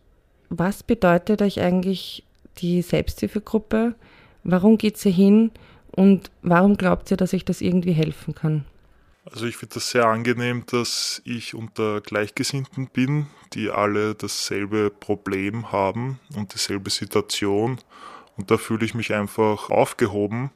Was 0.48 0.84
bedeutet 0.84 1.42
euch 1.42 1.60
eigentlich 1.60 2.22
die 2.58 2.80
Selbsthilfegruppe? 2.82 3.96
Warum 4.44 4.78
geht 4.78 4.98
sie 4.98 5.10
hin? 5.10 5.50
Und 5.90 6.30
warum 6.42 6.76
glaubt 6.76 7.10
ihr, 7.10 7.16
dass 7.16 7.32
ich 7.32 7.44
das 7.44 7.60
irgendwie 7.60 7.90
helfen 7.90 8.36
kann? 8.36 8.64
Also 9.24 9.46
ich 9.46 9.56
finde 9.56 9.74
das 9.74 9.90
sehr 9.90 10.06
angenehm, 10.06 10.62
dass 10.70 11.22
ich 11.24 11.56
unter 11.56 12.00
Gleichgesinnten 12.00 12.86
bin, 12.86 13.26
die 13.54 13.70
alle 13.70 14.14
dasselbe 14.14 14.90
Problem 14.90 15.72
haben 15.72 16.20
und 16.36 16.54
dieselbe 16.54 16.90
Situation. 16.90 17.80
Und 18.36 18.52
da 18.52 18.58
fühle 18.58 18.84
ich 18.84 18.94
mich 18.94 19.12
einfach 19.12 19.70
aufgehoben 19.70 20.52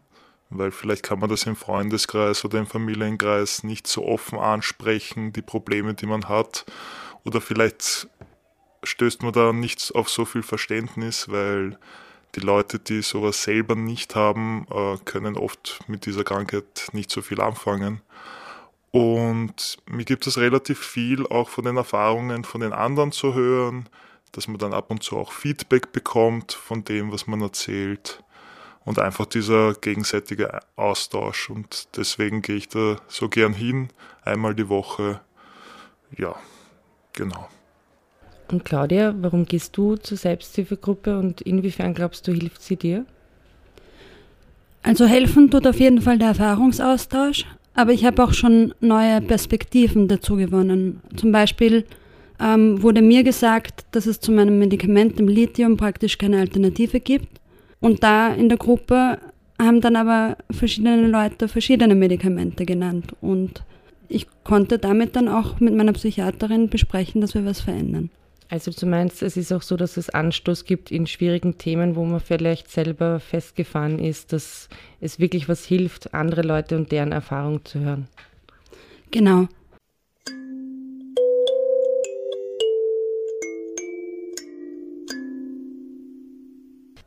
weil 0.50 0.72
vielleicht 0.72 1.04
kann 1.04 1.20
man 1.20 1.30
das 1.30 1.44
im 1.44 1.56
Freundeskreis 1.56 2.44
oder 2.44 2.58
im 2.58 2.66
Familienkreis 2.66 3.62
nicht 3.62 3.86
so 3.86 4.04
offen 4.04 4.38
ansprechen, 4.38 5.32
die 5.32 5.42
Probleme, 5.42 5.94
die 5.94 6.06
man 6.06 6.28
hat. 6.28 6.66
Oder 7.24 7.40
vielleicht 7.40 8.08
stößt 8.82 9.22
man 9.22 9.32
da 9.32 9.52
nicht 9.52 9.94
auf 9.94 10.08
so 10.08 10.24
viel 10.24 10.42
Verständnis, 10.42 11.28
weil 11.28 11.78
die 12.34 12.40
Leute, 12.40 12.78
die 12.78 13.02
sowas 13.02 13.42
selber 13.42 13.74
nicht 13.74 14.14
haben, 14.14 14.66
äh, 14.70 14.96
können 15.04 15.36
oft 15.36 15.80
mit 15.86 16.06
dieser 16.06 16.24
Krankheit 16.24 16.88
nicht 16.92 17.10
so 17.10 17.22
viel 17.22 17.40
anfangen. 17.40 18.00
Und 18.92 19.78
mir 19.88 20.04
gibt 20.04 20.26
es 20.26 20.38
relativ 20.38 20.80
viel 20.80 21.26
auch 21.26 21.48
von 21.48 21.64
den 21.64 21.76
Erfahrungen 21.76 22.44
von 22.44 22.60
den 22.60 22.72
anderen 22.72 23.12
zu 23.12 23.34
hören, 23.34 23.88
dass 24.32 24.48
man 24.48 24.58
dann 24.58 24.74
ab 24.74 24.90
und 24.90 25.02
zu 25.02 25.16
auch 25.16 25.32
Feedback 25.32 25.92
bekommt 25.92 26.52
von 26.52 26.82
dem, 26.82 27.12
was 27.12 27.26
man 27.28 27.40
erzählt 27.40 28.22
und 28.84 28.98
einfach 28.98 29.26
dieser 29.26 29.74
gegenseitige 29.74 30.60
Austausch. 30.76 31.50
Und 31.50 31.88
deswegen 31.96 32.42
gehe 32.42 32.56
ich 32.56 32.68
da 32.68 32.96
so 33.08 33.28
gern 33.28 33.52
hin, 33.52 33.88
einmal 34.24 34.54
die 34.54 34.68
Woche. 34.68 35.20
Ja, 36.16 36.34
genau. 37.12 37.48
Und 38.50 38.64
Claudia, 38.64 39.14
warum 39.20 39.44
gehst 39.44 39.76
du 39.76 39.96
zur 39.96 40.16
Selbsthilfegruppe 40.16 41.18
und 41.18 41.40
inwiefern 41.42 41.94
glaubst 41.94 42.26
du, 42.26 42.32
hilft 42.32 42.62
sie 42.62 42.76
dir? 42.76 43.04
Also 44.82 45.04
helfen 45.06 45.50
tut 45.50 45.66
auf 45.66 45.78
jeden 45.78 46.00
Fall 46.00 46.18
der 46.18 46.28
Erfahrungsaustausch, 46.28 47.44
aber 47.74 47.92
ich 47.92 48.04
habe 48.04 48.24
auch 48.24 48.32
schon 48.32 48.74
neue 48.80 49.20
Perspektiven 49.20 50.08
dazu 50.08 50.36
gewonnen. 50.36 51.00
Zum 51.14 51.30
Beispiel 51.30 51.84
ähm, 52.40 52.82
wurde 52.82 53.02
mir 53.02 53.22
gesagt, 53.22 53.84
dass 53.92 54.06
es 54.06 54.18
zu 54.18 54.32
meinem 54.32 54.58
Medikament, 54.58 55.18
dem 55.18 55.28
Lithium, 55.28 55.76
praktisch 55.76 56.18
keine 56.18 56.40
Alternative 56.40 56.98
gibt 56.98 57.40
und 57.80 58.02
da 58.02 58.32
in 58.32 58.48
der 58.48 58.58
Gruppe 58.58 59.18
haben 59.58 59.80
dann 59.80 59.96
aber 59.96 60.36
verschiedene 60.50 61.06
Leute 61.08 61.48
verschiedene 61.48 61.94
Medikamente 61.94 62.64
genannt. 62.64 63.14
Und 63.20 63.62
ich 64.08 64.26
konnte 64.44 64.78
damit 64.78 65.16
dann 65.16 65.28
auch 65.28 65.60
mit 65.60 65.74
meiner 65.74 65.92
Psychiaterin 65.92 66.68
besprechen, 66.68 67.20
dass 67.20 67.34
wir 67.34 67.44
was 67.44 67.60
verändern. 67.60 68.10
Also 68.48 68.72
du 68.72 68.84
meinst, 68.86 69.22
es 69.22 69.36
ist 69.36 69.52
auch 69.52 69.62
so, 69.62 69.76
dass 69.76 69.96
es 69.96 70.10
Anstoß 70.10 70.64
gibt 70.64 70.90
in 70.90 71.06
schwierigen 71.06 71.56
Themen, 71.56 71.94
wo 71.94 72.04
man 72.04 72.18
vielleicht 72.18 72.68
selber 72.68 73.20
festgefahren 73.20 74.00
ist, 74.00 74.32
dass 74.32 74.68
es 75.00 75.20
wirklich 75.20 75.48
was 75.48 75.64
hilft, 75.64 76.14
andere 76.14 76.42
Leute 76.42 76.76
und 76.76 76.90
deren 76.90 77.12
Erfahrung 77.12 77.64
zu 77.64 77.78
hören. 77.78 78.08
Genau. 79.12 79.46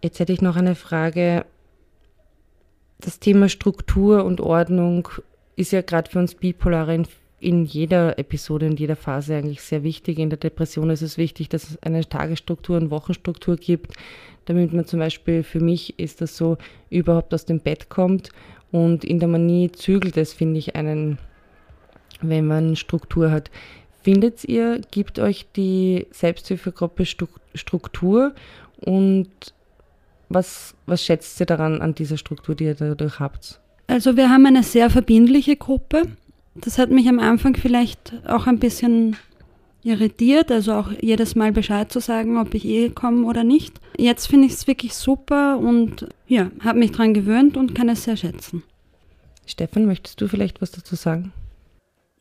Jetzt 0.04 0.20
hätte 0.20 0.34
ich 0.34 0.42
noch 0.42 0.58
eine 0.58 0.76
Frage. 0.76 1.46
Das 3.00 3.22
Thema 3.22 3.48
Struktur 3.48 4.26
und 4.26 4.42
Ordnung 4.42 5.08
ist 5.56 5.72
ja 5.72 5.82
gerade 5.82 6.12
für 6.12 6.20
uns 6.20 6.36
Bipolare 6.36 7.04
in 7.40 7.64
jeder 7.64 8.20
Episode, 8.20 8.66
in 8.66 8.76
jeder 8.76 8.98
Phase 8.98 9.34
eigentlich 9.34 9.62
sehr 9.62 9.82
wichtig. 9.84 10.20
In 10.20 10.30
der 10.30 10.40
Depression 10.40 10.90
ist 10.90 11.04
es 11.04 11.18
wichtig, 11.18 11.48
dass 11.48 11.70
es 11.70 11.82
eine 11.84 12.04
Tagesstruktur 12.04 12.76
und 12.76 12.92
Wochenstruktur 12.92 13.56
gibt, 13.56 13.94
damit 14.44 14.74
man 14.74 14.86
zum 14.86 15.00
Beispiel, 15.00 15.42
für 15.42 15.62
mich 15.62 15.98
ist 15.98 16.20
das 16.20 16.36
so, 16.36 16.58
überhaupt 16.90 17.34
aus 17.34 17.46
dem 17.46 17.62
Bett 17.62 17.88
kommt. 17.88 18.28
Und 18.74 19.06
in 19.06 19.20
der 19.20 19.30
Manie 19.30 19.72
zügelt 19.72 20.18
es, 20.18 20.34
finde 20.34 20.60
ich, 20.60 20.76
einen, 20.76 21.18
wenn 22.20 22.46
man 22.46 22.76
Struktur 22.76 23.32
hat. 23.32 23.50
Findet 24.02 24.44
ihr, 24.44 24.82
gibt 24.92 25.18
euch 25.18 25.46
die 25.56 26.08
Selbsthilfegruppe 26.12 27.06
Struktur 27.56 28.36
und 28.82 29.30
was, 30.34 30.74
was 30.86 31.04
schätzt 31.04 31.40
ihr 31.40 31.46
daran 31.46 31.82
an 31.82 31.96
dieser 31.96 32.18
Struktur, 32.18 32.56
die 32.56 32.66
ihr 32.66 32.76
dadurch 32.76 33.20
habt? 33.20 33.60
Also 33.88 34.16
wir 34.16 34.30
haben 34.30 34.46
eine 34.46 34.64
sehr 34.64 34.90
verbindliche 34.90 35.56
Gruppe. 35.56 36.04
Das 36.56 36.78
hat 36.78 36.90
mich 36.90 37.08
am 37.08 37.20
Anfang 37.20 37.56
vielleicht 37.56 38.14
auch 38.28 38.48
ein 38.48 38.60
bisschen 38.60 39.18
irritiert, 39.84 40.52
also 40.52 40.74
auch 40.74 40.92
jedes 41.02 41.36
Mal 41.36 41.52
Bescheid 41.52 41.92
zu 41.92 42.00
sagen, 42.00 42.38
ob 42.38 42.54
ich 42.54 42.66
eh 42.66 42.90
komme 42.90 43.28
oder 43.28 43.44
nicht. 43.44 43.80
Jetzt 43.98 44.28
finde 44.28 44.48
ich 44.48 44.54
es 44.54 44.68
wirklich 44.68 44.94
super 44.94 45.58
und 45.58 46.08
ja, 46.28 46.52
habe 46.62 46.80
mich 46.80 46.92
daran 46.92 47.14
gewöhnt 47.14 47.58
und 47.58 47.76
kann 47.76 47.90
es 47.90 48.04
sehr 48.04 48.16
schätzen. 48.16 48.64
Stefan, 49.46 49.86
möchtest 49.86 50.22
du 50.22 50.28
vielleicht 50.28 50.62
was 50.62 50.72
dazu 50.72 50.96
sagen? 50.96 51.34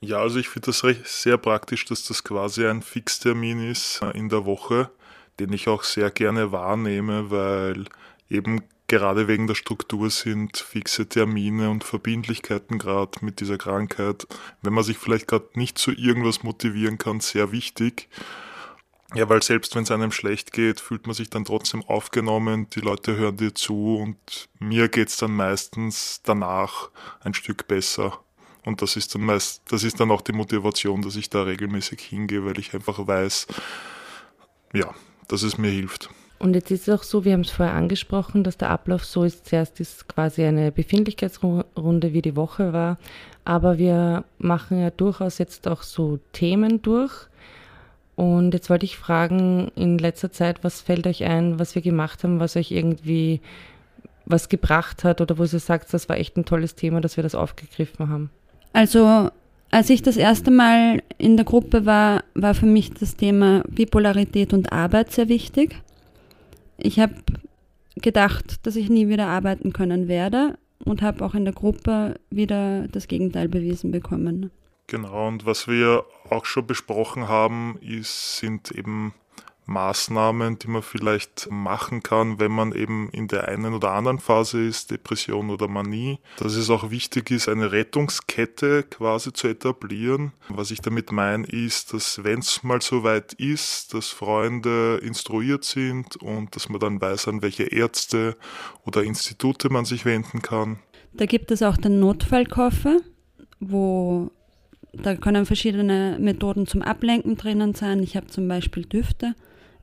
Ja, 0.01 0.19
also 0.19 0.41
ich 0.41 0.49
finde 0.49 0.67
das 0.67 0.83
recht, 0.83 1.07
sehr 1.07 1.39
praktisch, 1.39 1.85
dass 1.85 2.05
das 2.09 2.25
quasi 2.25 2.67
ein 2.67 2.83
Fixtermin 2.83 3.71
ist 3.71 4.01
äh, 4.03 4.11
in 4.19 4.29
der 4.29 4.45
Woche, 4.45 4.91
den 5.39 5.53
ich 5.53 5.69
auch 5.69 5.85
sehr 5.85 6.11
gerne 6.11 6.51
wahrnehme, 6.51 7.31
weil 7.31 7.85
eben 8.33 8.63
gerade 8.89 9.29
wegen 9.29 9.47
der 9.47 9.55
Struktur 9.55 10.11
sind 10.11 10.59
fixe 10.59 11.09
Termine 11.09 11.71
und 11.71 11.85
Verbindlichkeiten 11.85 12.79
gerade 12.79 13.25
mit 13.25 13.41
dieser 13.41 13.57
Krankheit, 13.57 14.27
wenn 14.61 14.75
man 14.75 14.85
sich 14.85 14.99
vielleicht 14.99 15.29
gerade 15.29 15.49
nicht 15.55 15.79
zu 15.79 15.93
irgendwas 15.93 16.43
motivieren 16.43 16.99
kann, 16.99 17.21
sehr 17.21 17.53
wichtig. 17.53 18.09
Ja, 19.15 19.29
weil 19.29 19.43
selbst 19.43 19.75
wenn 19.77 19.83
es 19.83 19.91
einem 19.91 20.13
schlecht 20.13 20.53
geht, 20.53 20.81
fühlt 20.81 21.07
man 21.07 21.15
sich 21.15 21.29
dann 21.29 21.45
trotzdem 21.45 21.83
aufgenommen, 21.83 22.69
die 22.71 22.81
Leute 22.81 23.17
hören 23.17 23.37
dir 23.37 23.55
zu 23.55 23.97
und 23.97 24.49
mir 24.59 24.89
geht's 24.89 25.19
dann 25.19 25.33
meistens 25.33 26.21
danach 26.23 26.91
ein 27.21 27.35
Stück 27.35 27.69
besser. 27.69 28.21
Und 28.65 28.81
das 28.81 28.97
ist 28.97 29.15
dann 29.15 29.23
meist, 29.23 29.63
das 29.71 29.85
ist 29.85 30.01
dann 30.01 30.11
auch 30.11 30.21
die 30.21 30.33
Motivation, 30.33 31.03
dass 31.03 31.17
ich 31.17 31.29
da 31.29 31.43
regelmäßig 31.43 32.01
hingehe, 32.01 32.45
weil 32.45 32.59
ich 32.59 32.75
einfach 32.75 33.07
weiß, 33.07 33.49
ja, 34.73 34.95
dass 35.29 35.43
es 35.43 35.59
mir 35.59 35.71
hilft. 35.71 36.11
Und 36.43 36.55
jetzt 36.55 36.73
ist 36.73 36.89
es 36.89 36.99
auch 36.99 37.05
so, 37.05 37.25
wir 37.25 37.35
haben 37.35 37.43
es 37.43 37.53
vorher 37.53 37.77
angesprochen, 37.77 38.43
dass 38.43 38.57
der 38.57 38.71
Ablauf 38.71 39.05
so 39.05 39.23
ist. 39.23 39.47
Zuerst 39.47 39.79
ist 39.79 40.09
quasi 40.09 40.43
eine 40.43 40.73
Befindlichkeitsrunde, 40.73 42.13
wie 42.15 42.21
die 42.21 42.35
Woche 42.35 42.73
war. 42.73 42.99
Aber 43.45 43.79
wir 43.79 44.25
machen 44.39 44.81
ja 44.81 44.91
durchaus 44.91 45.39
jetzt 45.39 45.69
auch 45.69 45.85
so 45.85 46.19
Themen 46.33 46.83
durch. 46.83 47.13
Und 48.17 48.55
jetzt 48.55 48.71
wollte 48.71 48.87
ich 48.87 48.97
fragen, 48.97 49.71
in 49.77 49.99
letzter 49.99 50.33
Zeit, 50.33 50.65
was 50.65 50.81
fällt 50.81 51.07
euch 51.07 51.23
ein, 51.23 51.61
was 51.61 51.77
wir 51.77 51.83
gemacht 51.83 52.25
haben, 52.25 52.41
was 52.41 52.57
euch 52.57 52.73
irgendwie 52.73 53.41
was 54.27 54.49
gebracht 54.49 55.05
hat 55.05 55.21
oder 55.21 55.39
wo 55.39 55.45
ihr 55.45 55.49
sagt, 55.61 55.95
das 55.95 56.09
war 56.09 56.17
echt 56.17 56.37
ein 56.37 56.45
tolles 56.45 56.75
Thema, 56.75 57.01
dass 57.01 57.17
wir 57.17 57.23
das 57.23 57.37
aufgegriffen 57.37 58.09
haben? 58.09 58.31
Also 58.73 59.31
als 59.71 59.91
ich 59.91 60.03
das 60.03 60.17
erste 60.17 60.51
Mal 60.51 61.05
in 61.19 61.37
der 61.37 61.47
Gruppe 61.47 61.87
war, 61.87 62.25
war 62.35 62.55
für 62.55 62.67
mich 62.67 62.93
das 62.95 63.15
Thema 63.15 63.63
Bipolarität 63.69 64.53
und 64.53 64.73
Arbeit 64.73 65.13
sehr 65.13 65.29
wichtig. 65.29 65.81
Ich 66.83 66.99
habe 66.99 67.15
gedacht, 67.97 68.67
dass 68.67 68.77
ich 68.77 68.91
nie 68.91 69.09
wieder 69.09 69.29
arbeiten 69.29 69.73
können 69.73 70.09
werde 70.09 70.59
und 70.85 71.01
habe 71.01 71.25
auch 71.25 71.35
in 71.35 71.45
der 71.45 71.55
Gruppe 71.55 72.17
wieder 72.31 72.89
das 72.89 73.07
Gegenteil 73.07 73.49
bewiesen 73.49 73.93
bekommen. 73.93 74.51
Genau, 74.89 75.29
und 75.29 75.47
was 75.47 75.69
wir 75.69 76.05
auch 76.29 76.45
schon 76.45 76.67
besprochen 76.67 77.29
haben, 77.29 77.79
ist, 77.81 78.39
sind 78.39 78.73
eben 78.73 79.15
Maßnahmen, 79.67 80.59
die 80.59 80.69
man 80.69 80.83
vielleicht 80.83 81.49
machen 81.51 82.03
kann, 82.03 82.41
wenn 82.41 82.51
man 82.51 82.73
eben 82.73 83.09
in 83.11 83.29
der 83.29 83.49
einen 83.49 83.75
oder 83.75 83.93
anderen 83.93 84.19
Phase 84.19 84.63
ist, 84.63 84.91
Depression 84.91 85.51
oder 85.51 85.69
Manie. 85.69 86.19
Dass 86.39 86.55
es 86.55 86.69
auch 86.71 86.91
wichtig 86.91 87.31
ist, 87.31 87.49
eine 87.49 87.73
Rettungskette 87.73 88.83
quasi 88.83 89.33
zu 89.33 89.49
etablieren. 89.49 90.33
Was 90.49 90.71
ich 90.71 90.81
damit 90.81 91.13
meine, 91.13 91.47
ist, 91.47 91.93
dass 91.93 92.25
wenn 92.25 92.41
es 92.41 92.63
mal 92.63 92.83
so 92.83 93.05
weit 93.05 93.35
ist, 93.35 93.95
dass 93.95 94.09
Freunde 94.09 95.01
instruiert 95.03 95.65
sind 95.65 96.17
und 96.17 96.55
dass 96.57 96.69
man 96.69 96.81
dann 96.81 97.01
weiß, 97.01 97.29
an 97.29 97.43
welche 97.43 97.65
Ärzte 97.65 98.37
oder 98.85 99.03
Institute 99.03 99.71
man 99.71 99.85
sich 99.85 100.05
wenden 100.05 100.43
kann. 100.43 100.79
Da 101.13 101.27
gibt 101.27 101.51
es 101.51 101.63
auch 101.63 101.77
den 101.77 102.01
Notfallkoffer, 102.01 102.99
wo 103.61 104.31
da 104.93 105.15
können 105.15 105.47
verschiedene 105.47 106.19
Methoden 106.21 106.67
zum 106.67 106.83
Ablenken 106.83 107.37
drinnen 107.37 107.75
sein. 107.75 108.03
Ich 108.03 108.17
habe 108.17 108.27
zum 108.27 108.49
Beispiel 108.49 108.85
Düfte 108.85 109.35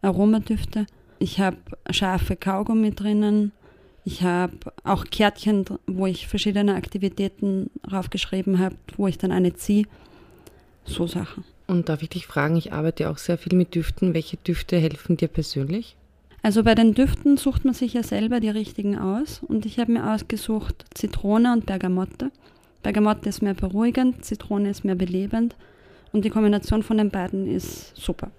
Aromadüfte. 0.01 0.85
Ich 1.19 1.39
habe 1.39 1.57
scharfe 1.89 2.35
Kaugummi 2.35 2.91
drinnen. 2.91 3.51
Ich 4.05 4.23
habe 4.23 4.53
auch 4.83 5.05
Kärtchen, 5.05 5.65
wo 5.85 6.07
ich 6.07 6.27
verschiedene 6.27 6.75
Aktivitäten 6.75 7.69
draufgeschrieben 7.83 8.59
habe, 8.59 8.75
wo 8.95 9.07
ich 9.07 9.17
dann 9.17 9.31
eine 9.31 9.53
ziehe. 9.53 9.85
So 10.85 11.05
Sachen. 11.05 11.43
Und 11.67 11.89
darf 11.89 12.01
ich 12.01 12.09
dich 12.09 12.25
fragen, 12.25 12.55
ich 12.55 12.73
arbeite 12.73 13.09
auch 13.09 13.17
sehr 13.17 13.37
viel 13.37 13.55
mit 13.55 13.75
Düften. 13.75 14.13
Welche 14.13 14.37
Düfte 14.37 14.77
helfen 14.77 15.17
dir 15.17 15.27
persönlich? 15.27 15.95
Also 16.41 16.63
bei 16.63 16.73
den 16.73 16.93
Düften 16.93 17.37
sucht 17.37 17.65
man 17.65 17.73
sich 17.73 17.93
ja 17.93 18.01
selber 18.01 18.39
die 18.39 18.49
richtigen 18.49 18.97
aus. 18.97 19.41
Und 19.45 19.65
ich 19.65 19.77
habe 19.77 19.91
mir 19.91 20.11
ausgesucht 20.11 20.85
Zitrone 20.93 21.53
und 21.53 21.65
Bergamotte. 21.65 22.31
Bergamotte 22.81 23.27
ist 23.29 23.41
mehr 23.41 23.53
beruhigend, 23.53 24.23
Zitrone 24.23 24.69
ist 24.69 24.85
mehr 24.85 24.95
belebend. 24.95 25.55
Und 26.11 26.25
die 26.25 26.29
Kombination 26.29 26.81
von 26.81 26.97
den 26.97 27.11
beiden 27.11 27.45
ist 27.45 27.95
super. 27.95 28.31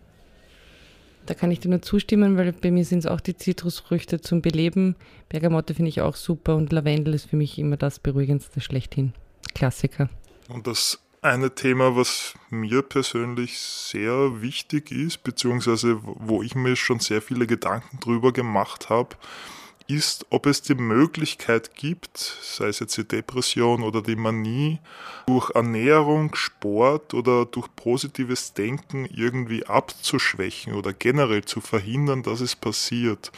Da 1.27 1.35
kann 1.35 1.51
ich 1.51 1.61
dir 1.61 1.69
nur 1.69 1.83
zustimmen, 1.83 2.37
weil 2.37 2.53
bei 2.53 2.71
mir 2.71 2.85
sind 2.85 3.01
es 3.01 3.07
auch 3.07 3.21
die 3.21 3.37
Zitrusfrüchte 3.37 4.21
zum 4.21 4.43
Beleben. 4.43 4.97
Bergamotte 5.29 5.75
finde 5.75 5.91
ich 5.91 6.01
auch 6.01 6.17
super 6.17 6.57
und 6.57 6.73
Lavendel 6.73 7.15
ist 7.15 7.31
für 7.31 7.37
mich 7.37 7.59
immer 7.59 7.77
das 7.77 7.99
Beruhigendste 7.99 8.61
schlechthin. 8.61 9.13
Klassiker. 9.55 10.09
Und 10.49 10.67
das 10.67 10.99
eine 11.23 11.55
Thema, 11.55 11.97
was 11.97 12.35
mir 12.49 12.83
persönlich 12.83 13.59
sehr 13.59 14.41
wichtig 14.41 14.91
ist, 14.91 15.23
beziehungsweise 15.23 15.99
wo 16.03 16.43
ich 16.43 16.55
mir 16.55 16.77
schon 16.77 16.99
sehr 16.99 17.21
viele 17.21 17.47
Gedanken 17.47 18.01
drüber 18.01 18.33
gemacht 18.33 18.89
habe, 18.89 19.17
ist, 19.91 20.27
ob 20.31 20.47
es 20.47 20.63
die 20.63 20.75
Möglichkeit 20.75 21.75
gibt, 21.75 22.17
sei 22.17 22.69
es 22.69 22.81
jetzt 22.81 22.97
die 22.97 23.07
Depression 23.07 23.83
oder 23.83 24.03
die 24.03 24.17
Manie, 24.17 24.79
durch 25.27 25.51
Ernährung, 25.51 26.35
Sport 26.35 27.15
oder 27.15 27.45
durch 27.45 27.69
positives 27.77 28.53
Denken 28.53 29.07
irgendwie 29.07 29.67
abzuschwächen 29.67 30.75
oder 30.75 30.93
generell 30.93 31.45
zu 31.45 31.61
verhindern, 31.61 32.23
dass 32.23 32.41
es 32.41 32.57
passiert. 32.57 33.31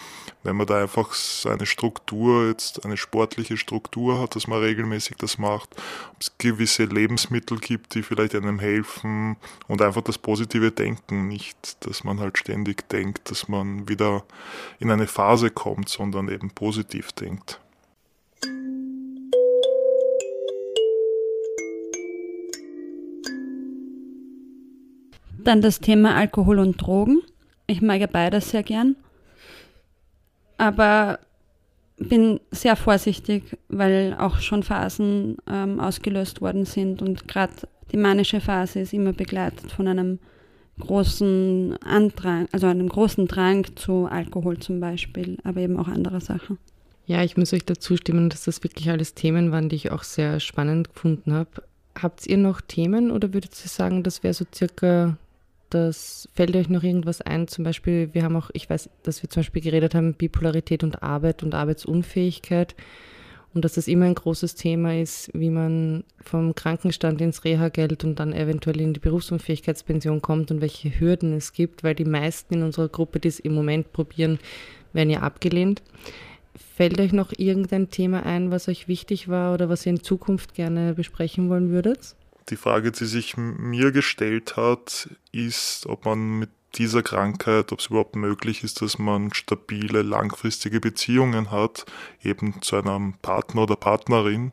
Wenn 0.44 0.56
man 0.56 0.66
da 0.66 0.80
einfach 0.82 1.14
seine 1.14 1.66
Struktur, 1.66 2.48
jetzt 2.48 2.84
eine 2.84 2.96
sportliche 2.96 3.56
Struktur 3.56 4.20
hat, 4.20 4.34
dass 4.34 4.48
man 4.48 4.60
regelmäßig 4.60 5.16
das 5.16 5.38
macht, 5.38 5.70
ob 6.10 6.20
es 6.20 6.32
gewisse 6.38 6.84
Lebensmittel 6.84 7.58
gibt, 7.58 7.94
die 7.94 8.02
vielleicht 8.02 8.34
einem 8.34 8.58
helfen 8.58 9.36
und 9.68 9.82
einfach 9.82 10.02
das 10.02 10.18
positive 10.18 10.72
Denken, 10.72 11.28
nicht, 11.28 11.86
dass 11.86 12.02
man 12.02 12.18
halt 12.18 12.38
ständig 12.38 12.88
denkt, 12.88 13.30
dass 13.30 13.48
man 13.48 13.88
wieder 13.88 14.24
in 14.80 14.90
eine 14.90 15.06
Phase 15.06 15.50
kommt, 15.50 15.88
sondern 15.88 16.28
eben 16.28 16.50
positiv 16.50 17.12
denkt. 17.12 17.60
Dann 25.38 25.60
das 25.60 25.80
Thema 25.80 26.14
Alkohol 26.14 26.60
und 26.60 26.80
Drogen. 26.80 27.20
Ich 27.66 27.82
mag 27.82 28.00
ja 28.00 28.06
beides 28.06 28.50
sehr 28.50 28.62
gern. 28.62 28.96
Aber 30.62 31.18
bin 31.98 32.38
sehr 32.52 32.76
vorsichtig, 32.76 33.58
weil 33.68 34.14
auch 34.16 34.38
schon 34.38 34.62
Phasen 34.62 35.38
ähm, 35.50 35.80
ausgelöst 35.80 36.40
worden 36.40 36.66
sind 36.66 37.02
und 37.02 37.26
gerade 37.26 37.52
die 37.90 37.96
manische 37.96 38.40
Phase 38.40 38.78
ist 38.78 38.92
immer 38.92 39.12
begleitet 39.12 39.72
von 39.72 39.88
einem 39.88 40.20
großen 40.78 41.78
Andrang, 41.84 42.46
also 42.52 42.68
einem 42.68 42.88
großen 42.88 43.26
Drang 43.26 43.66
zu 43.74 44.06
Alkohol 44.06 44.58
zum 44.58 44.78
Beispiel, 44.78 45.36
aber 45.42 45.62
eben 45.62 45.76
auch 45.76 45.88
andere 45.88 46.20
Sachen. 46.20 46.58
Ja, 47.06 47.24
ich 47.24 47.36
muss 47.36 47.52
euch 47.52 47.64
dazu 47.64 47.96
stimmen, 47.96 48.30
dass 48.30 48.44
das 48.44 48.62
wirklich 48.62 48.88
alles 48.88 49.14
Themen 49.14 49.50
waren, 49.50 49.68
die 49.68 49.76
ich 49.76 49.90
auch 49.90 50.04
sehr 50.04 50.38
spannend 50.38 50.94
gefunden 50.94 51.32
habe. 51.32 51.50
Habt 52.00 52.24
ihr 52.28 52.36
noch 52.36 52.60
Themen 52.60 53.10
oder 53.10 53.34
würdet 53.34 53.52
ihr 53.64 53.68
sagen, 53.68 54.04
das 54.04 54.22
wäre 54.22 54.32
so 54.32 54.44
circa 54.54 55.16
das 55.74 56.28
fällt 56.34 56.54
euch 56.56 56.68
noch 56.68 56.82
irgendwas 56.82 57.20
ein? 57.20 57.48
Zum 57.48 57.64
Beispiel, 57.64 58.10
wir 58.12 58.22
haben 58.24 58.36
auch, 58.36 58.50
ich 58.52 58.68
weiß, 58.68 58.90
dass 59.02 59.22
wir 59.22 59.30
zum 59.30 59.42
Beispiel 59.42 59.62
geredet 59.62 59.94
haben, 59.94 60.14
Bipolarität 60.14 60.84
und 60.84 61.02
Arbeit 61.02 61.42
und 61.42 61.54
Arbeitsunfähigkeit 61.54 62.74
und 63.54 63.64
dass 63.64 63.74
das 63.74 63.88
immer 63.88 64.06
ein 64.06 64.14
großes 64.14 64.54
Thema 64.54 64.98
ist, 64.98 65.30
wie 65.34 65.50
man 65.50 66.04
vom 66.20 66.54
Krankenstand 66.54 67.20
ins 67.20 67.44
Reha-Geld 67.44 68.04
und 68.04 68.18
dann 68.18 68.32
eventuell 68.32 68.80
in 68.80 68.94
die 68.94 69.00
Berufsunfähigkeitspension 69.00 70.22
kommt 70.22 70.50
und 70.50 70.60
welche 70.60 70.98
Hürden 70.98 71.34
es 71.34 71.52
gibt, 71.52 71.84
weil 71.84 71.94
die 71.94 72.04
meisten 72.04 72.54
in 72.54 72.62
unserer 72.62 72.88
Gruppe, 72.88 73.20
die 73.20 73.28
es 73.28 73.40
im 73.40 73.54
Moment 73.54 73.92
probieren, 73.92 74.38
werden 74.92 75.10
ja 75.10 75.20
abgelehnt. 75.20 75.82
Fällt 76.54 77.00
euch 77.00 77.12
noch 77.12 77.32
irgendein 77.36 77.90
Thema 77.90 78.24
ein, 78.24 78.50
was 78.50 78.68
euch 78.68 78.88
wichtig 78.88 79.28
war 79.28 79.54
oder 79.54 79.68
was 79.68 79.86
ihr 79.86 79.90
in 79.90 80.02
Zukunft 80.02 80.54
gerne 80.54 80.94
besprechen 80.94 81.48
wollen 81.48 81.70
würdet? 81.70 82.14
Die 82.48 82.56
Frage, 82.56 82.92
die 82.92 83.06
sich 83.06 83.36
mir 83.36 83.92
gestellt 83.92 84.56
hat, 84.56 85.08
ist, 85.30 85.86
ob 85.86 86.04
man 86.04 86.38
mit 86.38 86.50
dieser 86.74 87.02
Krankheit, 87.02 87.72
ob 87.72 87.80
es 87.80 87.86
überhaupt 87.86 88.16
möglich 88.16 88.64
ist, 88.64 88.80
dass 88.82 88.98
man 88.98 89.32
stabile, 89.34 90.02
langfristige 90.02 90.80
Beziehungen 90.80 91.50
hat, 91.50 91.84
eben 92.22 92.62
zu 92.62 92.76
einem 92.76 93.14
Partner 93.20 93.62
oder 93.62 93.76
Partnerin, 93.76 94.52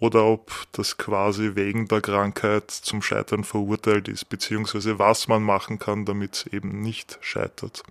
oder 0.00 0.24
ob 0.24 0.50
das 0.72 0.98
quasi 0.98 1.52
wegen 1.54 1.86
der 1.88 2.00
Krankheit 2.00 2.70
zum 2.70 3.00
Scheitern 3.00 3.44
verurteilt 3.44 4.08
ist, 4.08 4.28
beziehungsweise 4.28 4.98
was 4.98 5.28
man 5.28 5.42
machen 5.42 5.78
kann, 5.78 6.04
damit 6.04 6.34
es 6.34 6.46
eben 6.52 6.82
nicht 6.82 7.18
scheitert. 7.20 7.82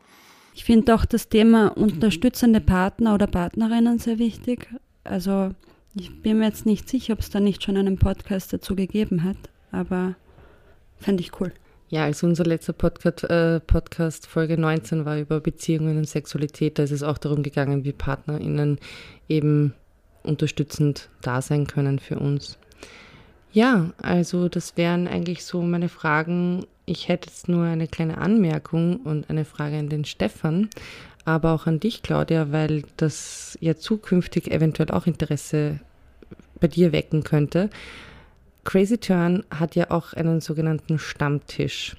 Ich 0.53 0.65
finde 0.65 0.93
auch 0.93 1.05
das 1.05 1.29
Thema 1.29 1.69
unterstützende 1.69 2.61
Partner 2.61 3.15
oder 3.15 3.25
Partnerinnen 3.25 3.97
sehr 3.97 4.19
wichtig. 4.19 4.67
Also 5.03 5.55
ich 5.95 6.21
bin 6.21 6.39
mir 6.39 6.45
jetzt 6.45 6.65
nicht 6.65 6.89
sicher, 6.89 7.13
ob 7.13 7.19
es 7.19 7.29
da 7.29 7.39
nicht 7.39 7.63
schon 7.63 7.77
einen 7.77 7.97
Podcast 7.97 8.53
dazu 8.53 8.75
gegeben 8.75 9.23
hat, 9.23 9.37
aber 9.71 10.15
fände 10.97 11.21
ich 11.21 11.39
cool. 11.39 11.51
Ja, 11.89 12.05
also 12.05 12.25
unser 12.25 12.45
letzter 12.45 12.73
Podcast, 12.73 13.23
äh, 13.25 13.59
Podcast, 13.59 14.25
Folge 14.25 14.57
19, 14.57 15.05
war 15.05 15.19
über 15.19 15.39
Beziehungen 15.39 15.97
und 15.97 16.09
Sexualität. 16.09 16.79
Da 16.79 16.83
ist 16.83 16.91
es 16.91 17.03
auch 17.03 17.19
darum 17.19 17.43
gegangen, 17.43 17.83
wie 17.83 17.91
PartnerInnen 17.91 18.79
eben 19.29 19.73
unterstützend 20.23 21.09
da 21.21 21.41
sein 21.41 21.67
können 21.67 21.99
für 21.99 22.17
uns. 22.17 22.57
Ja, 23.51 23.91
also 24.01 24.49
das 24.49 24.77
wären 24.77 25.07
eigentlich 25.07 25.43
so 25.45 25.61
meine 25.61 25.89
Fragen 25.89 26.65
ich 26.85 27.07
hätte 27.07 27.29
jetzt 27.29 27.47
nur 27.47 27.65
eine 27.65 27.87
kleine 27.87 28.17
Anmerkung 28.17 28.97
und 28.97 29.29
eine 29.29 29.45
Frage 29.45 29.77
an 29.77 29.89
den 29.89 30.05
Stefan, 30.05 30.69
aber 31.25 31.53
auch 31.53 31.67
an 31.67 31.79
dich, 31.79 32.03
Claudia, 32.03 32.51
weil 32.51 32.83
das 32.97 33.57
ja 33.61 33.75
zukünftig 33.75 34.51
eventuell 34.51 34.91
auch 34.91 35.07
Interesse 35.07 35.79
bei 36.59 36.67
dir 36.67 36.91
wecken 36.91 37.23
könnte. 37.23 37.69
Crazy 38.63 38.97
Turn 38.97 39.43
hat 39.49 39.75
ja 39.75 39.91
auch 39.91 40.13
einen 40.13 40.41
sogenannten 40.41 40.99
Stammtisch. 40.99 41.95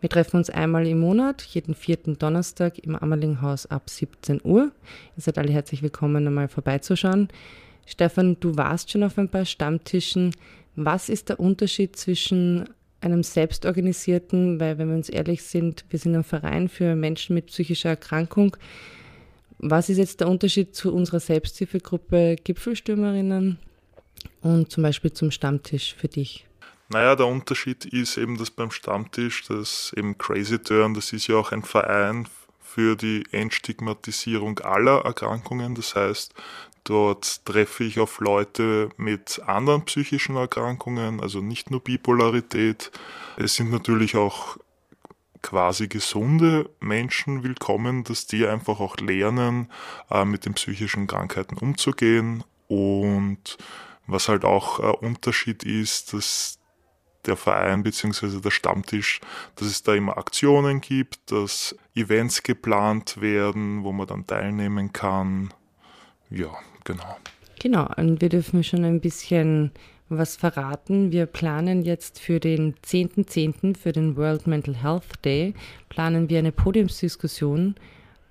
Wir 0.00 0.10
treffen 0.10 0.36
uns 0.36 0.50
einmal 0.50 0.86
im 0.86 1.00
Monat, 1.00 1.42
jeden 1.42 1.74
vierten 1.74 2.18
Donnerstag 2.18 2.78
im 2.78 2.94
Ammerlinghaus 2.94 3.66
ab 3.66 3.88
17 3.88 4.40
Uhr. 4.44 4.70
Ihr 5.16 5.22
seid 5.22 5.38
alle 5.38 5.52
herzlich 5.52 5.82
willkommen, 5.82 6.26
einmal 6.26 6.48
vorbeizuschauen. 6.48 7.28
Stefan, 7.86 8.36
du 8.40 8.56
warst 8.56 8.90
schon 8.90 9.02
auf 9.02 9.18
ein 9.18 9.28
paar 9.28 9.46
Stammtischen. 9.46 10.34
Was 10.76 11.08
ist 11.08 11.30
der 11.30 11.40
Unterschied 11.40 11.96
zwischen 11.96 12.68
einem 13.02 13.22
selbstorganisierten, 13.22 14.60
weil 14.60 14.78
wenn 14.78 14.88
wir 14.88 14.96
uns 14.96 15.08
ehrlich 15.08 15.42
sind, 15.42 15.84
wir 15.90 15.98
sind 15.98 16.14
ein 16.14 16.24
Verein 16.24 16.68
für 16.68 16.94
Menschen 16.94 17.34
mit 17.34 17.46
psychischer 17.46 17.90
Erkrankung. 17.90 18.56
Was 19.58 19.88
ist 19.88 19.98
jetzt 19.98 20.20
der 20.20 20.28
Unterschied 20.28 20.74
zu 20.74 20.92
unserer 20.92 21.20
Selbsthilfegruppe 21.20 22.36
Gipfelstürmerinnen 22.42 23.58
und 24.42 24.70
zum 24.70 24.82
Beispiel 24.82 25.12
zum 25.12 25.30
Stammtisch 25.30 25.94
für 25.94 26.08
dich? 26.08 26.46
Naja, 26.88 27.16
der 27.16 27.26
Unterschied 27.26 27.84
ist 27.86 28.18
eben, 28.18 28.36
dass 28.36 28.50
beim 28.50 28.70
Stammtisch, 28.70 29.44
das 29.48 29.92
eben 29.96 30.18
Crazy 30.18 30.58
Turn, 30.58 30.94
das 30.94 31.12
ist 31.12 31.26
ja 31.26 31.36
auch 31.36 31.52
ein 31.52 31.62
Verein 31.62 32.26
für 32.74 32.96
die 32.96 33.24
Entstigmatisierung 33.32 34.60
aller 34.60 35.04
Erkrankungen. 35.04 35.74
Das 35.74 35.94
heißt, 35.94 36.34
Dort 36.84 37.44
treffe 37.44 37.84
ich 37.84 38.00
auf 38.00 38.18
Leute 38.18 38.88
mit 38.96 39.40
anderen 39.46 39.84
psychischen 39.84 40.34
Erkrankungen, 40.34 41.20
also 41.20 41.40
nicht 41.40 41.70
nur 41.70 41.78
Bipolarität. 41.78 42.90
Es 43.36 43.54
sind 43.54 43.70
natürlich 43.70 44.16
auch 44.16 44.56
quasi 45.42 45.86
gesunde 45.86 46.70
Menschen 46.80 47.44
willkommen, 47.44 48.02
dass 48.02 48.26
die 48.26 48.46
einfach 48.46 48.80
auch 48.80 48.96
lernen, 48.96 49.70
äh, 50.10 50.24
mit 50.24 50.44
den 50.44 50.54
psychischen 50.54 51.06
Krankheiten 51.06 51.56
umzugehen. 51.56 52.42
Und 52.66 53.58
was 54.08 54.28
halt 54.28 54.44
auch 54.44 54.80
ein 54.80 55.08
Unterschied 55.08 55.62
ist, 55.62 56.12
dass 56.12 56.58
der 57.26 57.36
Verein 57.36 57.82
bzw. 57.82 58.40
der 58.40 58.50
Stammtisch, 58.50 59.20
dass 59.56 59.68
es 59.68 59.82
da 59.82 59.94
immer 59.94 60.18
Aktionen 60.18 60.80
gibt, 60.80 61.30
dass 61.30 61.76
Events 61.94 62.42
geplant 62.42 63.20
werden, 63.20 63.84
wo 63.84 63.92
man 63.92 64.06
dann 64.06 64.26
teilnehmen 64.26 64.92
kann. 64.92 65.52
Ja, 66.30 66.50
genau. 66.84 67.16
Genau, 67.60 67.88
und 67.96 68.20
wir 68.20 68.28
dürfen 68.28 68.64
schon 68.64 68.84
ein 68.84 69.00
bisschen 69.00 69.70
was 70.08 70.36
verraten. 70.36 71.12
Wir 71.12 71.26
planen 71.26 71.82
jetzt 71.82 72.18
für 72.18 72.40
den 72.40 72.74
10.10., 72.84 73.26
.10., 73.26 73.76
für 73.76 73.92
den 73.92 74.16
World 74.16 74.46
Mental 74.46 74.74
Health 74.74 75.24
Day, 75.24 75.54
planen 75.88 76.28
wir 76.28 76.38
eine 76.38 76.52
Podiumsdiskussion 76.52 77.76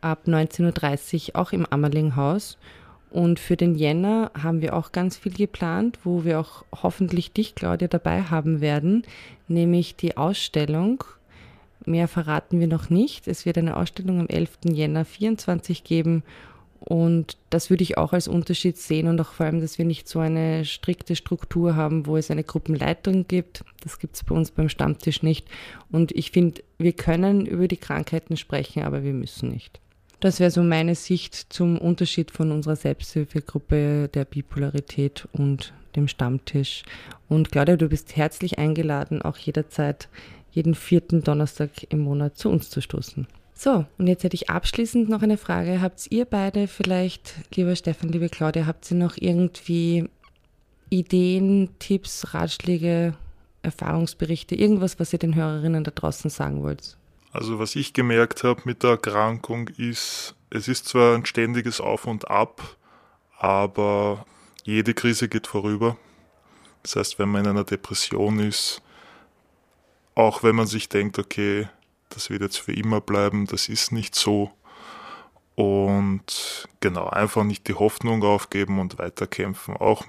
ab 0.01 0.23
19.30 0.25 1.29
Uhr 1.29 1.35
auch 1.35 1.51
im 1.51 1.65
Ammerlinghaus. 1.65 2.57
Und 3.11 3.39
für 3.39 3.57
den 3.57 3.75
Jänner 3.75 4.31
haben 4.41 4.61
wir 4.61 4.75
auch 4.75 4.91
ganz 4.91 5.17
viel 5.17 5.33
geplant, 5.33 5.99
wo 6.03 6.23
wir 6.23 6.39
auch 6.39 6.63
hoffentlich 6.81 7.33
dich, 7.33 7.55
Claudia, 7.55 7.87
dabei 7.87 8.23
haben 8.23 8.61
werden, 8.61 9.03
nämlich 9.47 9.95
die 9.95 10.15
Ausstellung. 10.17 11.03
Mehr 11.85 12.07
verraten 12.07 12.59
wir 12.59 12.67
noch 12.67 12.89
nicht. 12.89 13.27
Es 13.27 13.45
wird 13.45 13.57
eine 13.57 13.75
Ausstellung 13.75 14.21
am 14.21 14.27
11. 14.27 14.59
Jänner 14.71 15.03
24 15.03 15.83
geben 15.83 16.23
und 16.83 17.37
das 17.51 17.69
würde 17.69 17.83
ich 17.83 17.99
auch 17.99 18.11
als 18.11 18.27
Unterschied 18.27 18.75
sehen 18.75 19.07
und 19.07 19.21
auch 19.21 19.33
vor 19.33 19.45
allem, 19.45 19.61
dass 19.61 19.77
wir 19.77 19.85
nicht 19.85 20.09
so 20.09 20.17
eine 20.17 20.65
strikte 20.65 21.15
Struktur 21.15 21.75
haben, 21.75 22.07
wo 22.07 22.17
es 22.17 22.31
eine 22.31 22.43
Gruppenleitung 22.43 23.27
gibt. 23.27 23.63
Das 23.83 23.99
gibt 23.99 24.15
es 24.15 24.23
bei 24.23 24.33
uns 24.33 24.49
beim 24.49 24.67
Stammtisch 24.67 25.21
nicht. 25.21 25.47
Und 25.91 26.11
ich 26.11 26.31
finde, 26.31 26.63
wir 26.79 26.93
können 26.93 27.45
über 27.45 27.67
die 27.67 27.77
Krankheiten 27.77 28.35
sprechen, 28.35 28.81
aber 28.81 29.03
wir 29.03 29.13
müssen 29.13 29.49
nicht. 29.49 29.79
Das 30.21 30.39
wäre 30.39 30.51
so 30.51 30.61
meine 30.61 30.93
Sicht 30.93 31.33
zum 31.33 31.79
Unterschied 31.79 32.29
von 32.29 32.51
unserer 32.51 32.75
Selbsthilfegruppe 32.75 34.07
der 34.07 34.23
Bipolarität 34.23 35.27
und 35.31 35.73
dem 35.95 36.07
Stammtisch. 36.07 36.83
Und 37.27 37.51
Claudia, 37.51 37.75
du 37.75 37.89
bist 37.89 38.15
herzlich 38.15 38.59
eingeladen, 38.59 39.23
auch 39.23 39.37
jederzeit 39.37 40.09
jeden 40.51 40.75
vierten 40.75 41.23
Donnerstag 41.23 41.71
im 41.89 42.01
Monat 42.01 42.37
zu 42.37 42.49
uns 42.49 42.69
zu 42.69 42.81
stoßen. 42.81 43.25
So, 43.55 43.85
und 43.97 44.07
jetzt 44.07 44.23
hätte 44.23 44.35
ich 44.35 44.51
abschließend 44.51 45.09
noch 45.09 45.23
eine 45.23 45.37
Frage. 45.37 45.81
Habt 45.81 46.05
ihr 46.11 46.25
beide 46.25 46.67
vielleicht, 46.67 47.33
lieber 47.55 47.75
Stefan, 47.75 48.09
liebe 48.09 48.29
Claudia, 48.29 48.67
habt 48.67 48.91
ihr 48.91 48.97
noch 48.97 49.17
irgendwie 49.17 50.07
Ideen, 50.91 51.69
Tipps, 51.79 52.35
Ratschläge, 52.35 53.15
Erfahrungsberichte, 53.63 54.53
irgendwas, 54.53 54.99
was 54.99 55.13
ihr 55.13 55.19
den 55.19 55.33
Hörerinnen 55.33 55.83
da 55.83 55.89
draußen 55.89 56.29
sagen 56.29 56.61
wollt? 56.61 56.95
Also 57.33 57.59
was 57.59 57.75
ich 57.75 57.93
gemerkt 57.93 58.43
habe 58.43 58.61
mit 58.65 58.83
der 58.83 58.91
Erkrankung 58.91 59.69
ist, 59.69 60.35
es 60.49 60.67
ist 60.67 60.87
zwar 60.87 61.15
ein 61.15 61.25
ständiges 61.25 61.79
Auf 61.79 62.05
und 62.05 62.29
Ab, 62.29 62.61
aber 63.37 64.25
jede 64.63 64.93
Krise 64.93 65.29
geht 65.29 65.47
vorüber. 65.47 65.97
Das 66.83 66.95
heißt, 66.95 67.19
wenn 67.19 67.29
man 67.29 67.45
in 67.45 67.51
einer 67.51 67.63
Depression 67.63 68.39
ist, 68.39 68.81
auch 70.13 70.43
wenn 70.43 70.55
man 70.55 70.67
sich 70.67 70.89
denkt, 70.89 71.19
okay, 71.19 71.69
das 72.09 72.29
wird 72.29 72.41
jetzt 72.41 72.57
für 72.57 72.73
immer 72.73 72.99
bleiben, 72.99 73.45
das 73.45 73.69
ist 73.69 73.93
nicht 73.93 74.13
so. 74.13 74.51
Und 75.55 76.67
genau, 76.81 77.07
einfach 77.07 77.43
nicht 77.43 77.67
die 77.67 77.75
Hoffnung 77.75 78.23
aufgeben 78.23 78.79
und 78.79 78.99
weiterkämpfen. 78.99 79.77
Auch, 79.77 80.05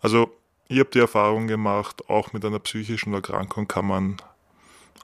also 0.00 0.30
ich 0.68 0.78
habe 0.78 0.90
die 0.90 1.00
Erfahrung 1.00 1.48
gemacht, 1.48 2.08
auch 2.08 2.32
mit 2.32 2.44
einer 2.44 2.58
psychischen 2.60 3.14
Erkrankung 3.14 3.66
kann 3.66 3.86
man 3.86 4.16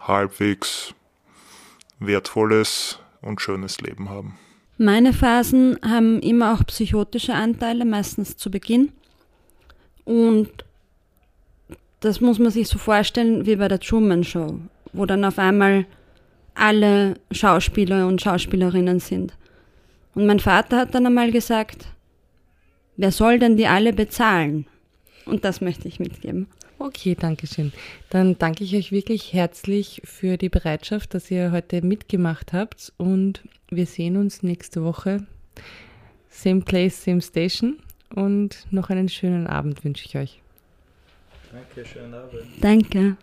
halbwegs 0.01 0.95
wertvolles 2.07 2.99
und 3.21 3.41
schönes 3.41 3.81
Leben 3.81 4.09
haben. 4.09 4.39
Meine 4.79 5.13
Phasen 5.13 5.79
haben 5.85 6.21
immer 6.21 6.55
auch 6.55 6.67
psychotische 6.67 7.35
Anteile, 7.35 7.85
meistens 7.85 8.37
zu 8.37 8.51
Beginn. 8.51 8.93
Und 10.05 10.51
das 12.01 12.21
muss 12.21 12.39
man 12.39 12.51
sich 12.51 12.69
so 12.69 12.79
vorstellen 12.79 13.47
wie 13.47 13.57
bei 13.57 13.69
der 13.69 13.79
Truman 13.79 14.25
Show, 14.25 14.59
wo 14.93 15.07
dann 15.07 15.25
auf 15.25 15.39
einmal 15.39 15.87
alle 16.55 17.15
Schauspieler 17.31 18.07
und 18.07 18.21
Schauspielerinnen 18.21 18.99
sind. 18.99 19.35
Und 20.15 20.27
mein 20.27 20.41
Vater 20.41 20.79
hat 20.79 20.95
dann 20.95 21.07
einmal 21.07 21.31
gesagt, 21.31 21.87
wer 22.97 23.13
soll 23.13 23.39
denn 23.39 23.57
die 23.57 23.67
alle 23.67 23.93
bezahlen? 23.93 24.67
Und 25.27 25.45
das 25.45 25.61
möchte 25.61 25.87
ich 25.87 26.01
mitgeben. 26.01 26.49
Okay, 26.85 27.15
danke 27.15 27.47
schön. 27.47 27.73
Dann 28.11 28.37
danke 28.39 28.65
ich 28.65 28.75
euch 28.75 28.91
wirklich 28.91 29.33
herzlich 29.33 30.03
für 30.05 30.37
die 30.37 30.49
Bereitschaft, 30.49 31.15
dass 31.15 31.31
ihr 31.31 31.53
heute 31.53 31.81
mitgemacht 31.81 32.53
habt 32.53 32.93
und 32.97 33.45
wir 33.71 33.87
sehen 33.87 34.17
uns 34.17 34.43
nächste 34.43 34.83
Woche. 34.83 35.25
Same 36.29 36.63
place, 36.63 37.05
same 37.05 37.23
station 37.23 37.79
und 38.13 38.67
noch 38.73 38.91
einen 38.91 39.09
schönen 39.09 39.47
Abend 39.47 39.85
wünsche 39.85 40.07
ich 40.07 40.17
euch. 40.17 40.43
Danke, 41.53 41.89
schönen 41.89 42.15
Abend. 42.15 42.43
Danke. 42.61 43.17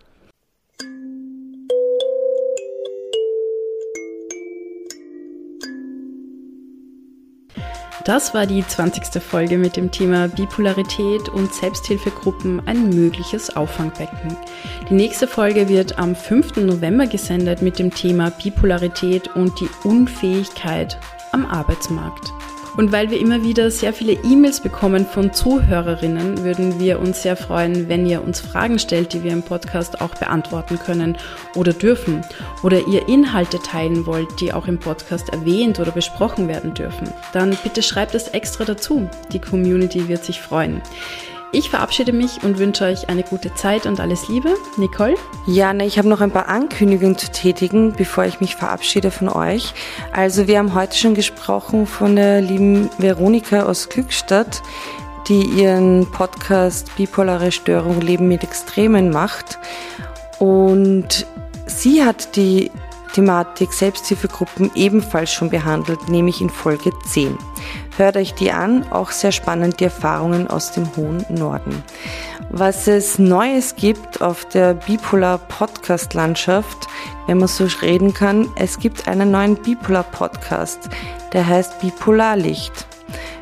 Das 8.10 8.34
war 8.34 8.48
die 8.48 8.66
20. 8.66 9.22
Folge 9.22 9.60
mit 9.60 9.78
dem 9.78 9.92
Thema 9.92 10.28
Bipolarität 10.28 11.30
und 11.30 11.54
Selbsthilfegruppen 11.54 12.60
ein 12.66 12.90
mögliches 12.90 13.56
Auffangbecken. 13.56 14.36
Die 14.90 14.96
nächste 14.96 15.28
Folge 15.28 15.70
wird 15.70 16.00
am 16.00 16.16
5. 16.16 16.56
November 16.56 17.06
gesendet 17.06 17.62
mit 17.62 17.78
dem 17.78 17.94
Thema 17.94 18.32
Bipolarität 18.32 19.28
und 19.36 19.60
die 19.60 19.70
Unfähigkeit 19.84 20.98
am 21.34 21.46
Arbeitsmarkt. 21.46 22.34
Und 22.78 22.92
weil 22.92 23.10
wir 23.10 23.20
immer 23.20 23.44
wieder 23.44 23.72
sehr 23.72 23.94
viele 23.94 24.14
E-Mails 24.14 24.62
bekommen 24.62 25.06
von 25.06 25.34
Zuhörerinnen, 25.34 26.44
würden 26.44 26.80
wir 26.80 27.00
uns 27.00 27.22
sehr 27.24 27.36
freuen, 27.36 27.90
wenn 27.90 28.06
ihr 28.06 28.24
uns 28.24 28.40
Fragen 28.40 28.80
stellt, 28.80 29.14
die 29.14 29.24
wir 29.24 29.32
im 29.32 29.44
Podcast 29.44 30.02
auch 30.02 30.16
beantworten 30.16 30.80
können 30.80 31.18
oder 31.56 31.74
dürfen. 31.74 32.22
Oder 32.64 32.88
ihr 32.88 33.08
Inhalte 33.08 33.60
teilen 33.60 34.06
wollt, 34.06 34.40
die 34.40 34.54
auch 34.54 34.68
im 34.68 34.80
Podcast 34.80 35.30
erwähnt 35.30 35.80
oder 35.80 35.92
besprochen 35.92 36.48
werden 36.48 36.74
dürfen. 36.74 37.10
Dann 37.34 37.58
bitte 37.64 37.82
schreibt 37.82 38.16
es 38.16 38.30
extra 38.30 38.66
dazu. 38.66 39.10
Die 39.32 39.40
Community 39.40 40.08
wird 40.08 40.24
sich 40.24 40.42
freuen. 40.42 40.82
Ich 41.52 41.72
verabschiede 41.72 42.14
mich 42.14 42.44
und 42.44 42.60
wünsche 42.60 42.86
euch 42.86 43.10
eine 43.10 43.24
gute 43.24 43.56
Zeit 43.56 43.88
und 43.88 44.00
alles 44.00 44.28
Liebe. 44.28 44.56
Nicole? 44.78 45.16
Ja, 45.48 45.74
ne, 45.74 45.88
ich 45.88 45.98
habe 45.98 46.08
noch 46.08 46.22
ein 46.22 46.30
paar 46.30 46.48
Ankündigungen 46.48 47.18
zu 47.18 47.32
tätigen, 47.32 47.94
bevor 47.94 48.26
ich 48.26 48.40
mich 48.40 48.56
verabschiede 48.56 49.10
von 49.10 49.30
euch. 49.30 49.74
Also 50.14 50.48
wir 50.48 50.60
haben 50.60 50.76
heute 50.76 50.96
schon 50.96 51.16
gesprochen 51.16 51.88
von 51.88 52.16
der 52.16 52.42
lieben 52.42 52.92
Veronika 53.00 53.64
aus 53.64 53.90
Glückstadt, 53.90 54.62
die 55.28 55.42
ihren 55.42 56.06
Podcast 56.12 56.96
Bipolare 56.98 57.52
Störung 57.52 58.00
Leben 58.00 58.28
mit 58.28 58.44
Extremen 58.44 59.10
macht. 59.10 59.58
Und 60.38 61.26
sie 61.66 62.04
hat 62.04 62.36
die 62.36 62.70
Thematik 63.14 63.74
Selbsthilfegruppen 63.74 64.70
ebenfalls 64.76 65.34
schon 65.34 65.50
behandelt, 65.50 66.10
nämlich 66.10 66.42
in 66.42 66.52
Folge 66.52 66.92
10. 67.08 67.36
Hört 68.00 68.16
euch 68.16 68.34
die 68.34 68.54
an, 68.54 68.90
auch 68.94 69.12
sehr 69.12 69.34
spannend 69.34 69.82
die 69.82 69.84
Erfahrungen 69.84 70.48
aus 70.48 70.72
dem 70.72 70.96
hohen 70.96 71.26
Norden. 71.28 71.84
Was 72.50 72.88
es 72.88 73.20
Neues 73.20 73.76
gibt 73.76 74.22
auf 74.22 74.46
der 74.46 74.76
Bipolar 74.76 75.38
Podcast 75.38 76.14
Landschaft, 76.14 76.88
wenn 77.28 77.40
man 77.40 77.50
so 77.50 77.68
reden 77.82 78.14
kann, 78.14 78.48
es 78.56 78.80
gibt 78.80 79.10
einen 79.10 79.32
neuen 79.32 79.56
Bipolar 79.58 80.04
Podcast, 80.04 80.88
der 81.34 81.46
heißt 81.46 81.82
Bipolarlicht. 81.82 82.88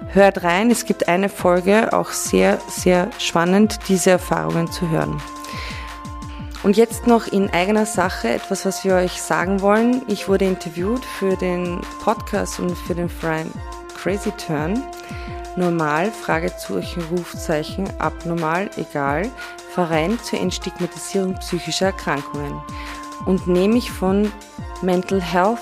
Hört 0.08 0.44
rein, 0.44 0.72
es 0.72 0.86
gibt 0.86 1.08
eine 1.08 1.30
Folge, 1.30 1.94
auch 1.94 2.10
sehr, 2.10 2.58
sehr 2.68 3.12
spannend, 3.20 3.78
diese 3.88 4.10
Erfahrungen 4.10 4.72
zu 4.72 4.90
hören. 4.90 5.22
Und 6.64 6.78
jetzt 6.78 7.06
noch 7.06 7.28
in 7.28 7.52
eigener 7.52 7.86
Sache 7.86 8.30
etwas, 8.30 8.66
was 8.66 8.84
wir 8.84 8.96
euch 8.96 9.22
sagen 9.22 9.62
wollen. 9.62 10.02
Ich 10.08 10.28
wurde 10.28 10.46
interviewt 10.46 11.06
für 11.06 11.36
den 11.36 11.80
Podcast 12.04 12.60
und 12.60 12.76
für 12.76 12.96
den 12.96 13.08
Freien 13.08 13.54
Crazy 14.08 14.32
Turn. 14.38 14.82
Normal, 15.58 16.12
Fragezeichen, 16.12 17.04
Rufzeichen, 17.12 17.90
abnormal, 18.00 18.70
egal. 18.78 19.30
Verein 19.74 20.18
zur 20.24 20.40
Entstigmatisierung 20.40 21.36
psychischer 21.40 21.88
Erkrankungen. 21.88 22.54
Und 23.26 23.50
nehme 23.50 23.78
ich 23.78 23.92
von 23.92 24.32
Mental 24.82 25.22
Health 25.22 25.60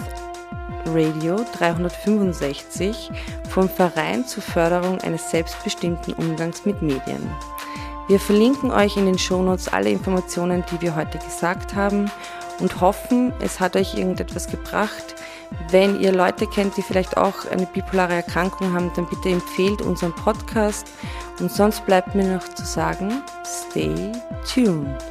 Radio 0.85 1.43
365 1.57 3.09
vom 3.49 3.67
Verein 3.67 4.27
zur 4.27 4.43
Förderung 4.43 5.01
eines 5.01 5.31
selbstbestimmten 5.31 6.13
Umgangs 6.13 6.65
mit 6.65 6.83
Medien. 6.83 7.27
Wir 8.07 8.19
verlinken 8.19 8.69
euch 8.69 8.95
in 8.95 9.07
den 9.07 9.17
Shownotes 9.17 9.69
alle 9.69 9.89
Informationen, 9.89 10.63
die 10.71 10.81
wir 10.81 10.95
heute 10.95 11.17
gesagt 11.17 11.73
haben 11.73 12.11
und 12.59 12.79
hoffen, 12.79 13.33
es 13.39 13.59
hat 13.59 13.75
euch 13.75 13.95
irgendetwas 13.95 14.47
gebracht. 14.47 15.15
Wenn 15.69 15.99
ihr 15.99 16.11
Leute 16.11 16.47
kennt, 16.47 16.77
die 16.77 16.81
vielleicht 16.81 17.17
auch 17.17 17.45
eine 17.45 17.65
bipolare 17.65 18.13
Erkrankung 18.13 18.73
haben, 18.73 18.91
dann 18.95 19.07
bitte 19.07 19.29
empfehlt 19.29 19.81
unseren 19.81 20.13
Podcast. 20.13 20.87
Und 21.39 21.51
sonst 21.51 21.85
bleibt 21.85 22.15
mir 22.15 22.35
noch 22.35 22.47
zu 22.53 22.65
sagen, 22.65 23.23
stay 23.45 24.11
tuned. 24.53 25.03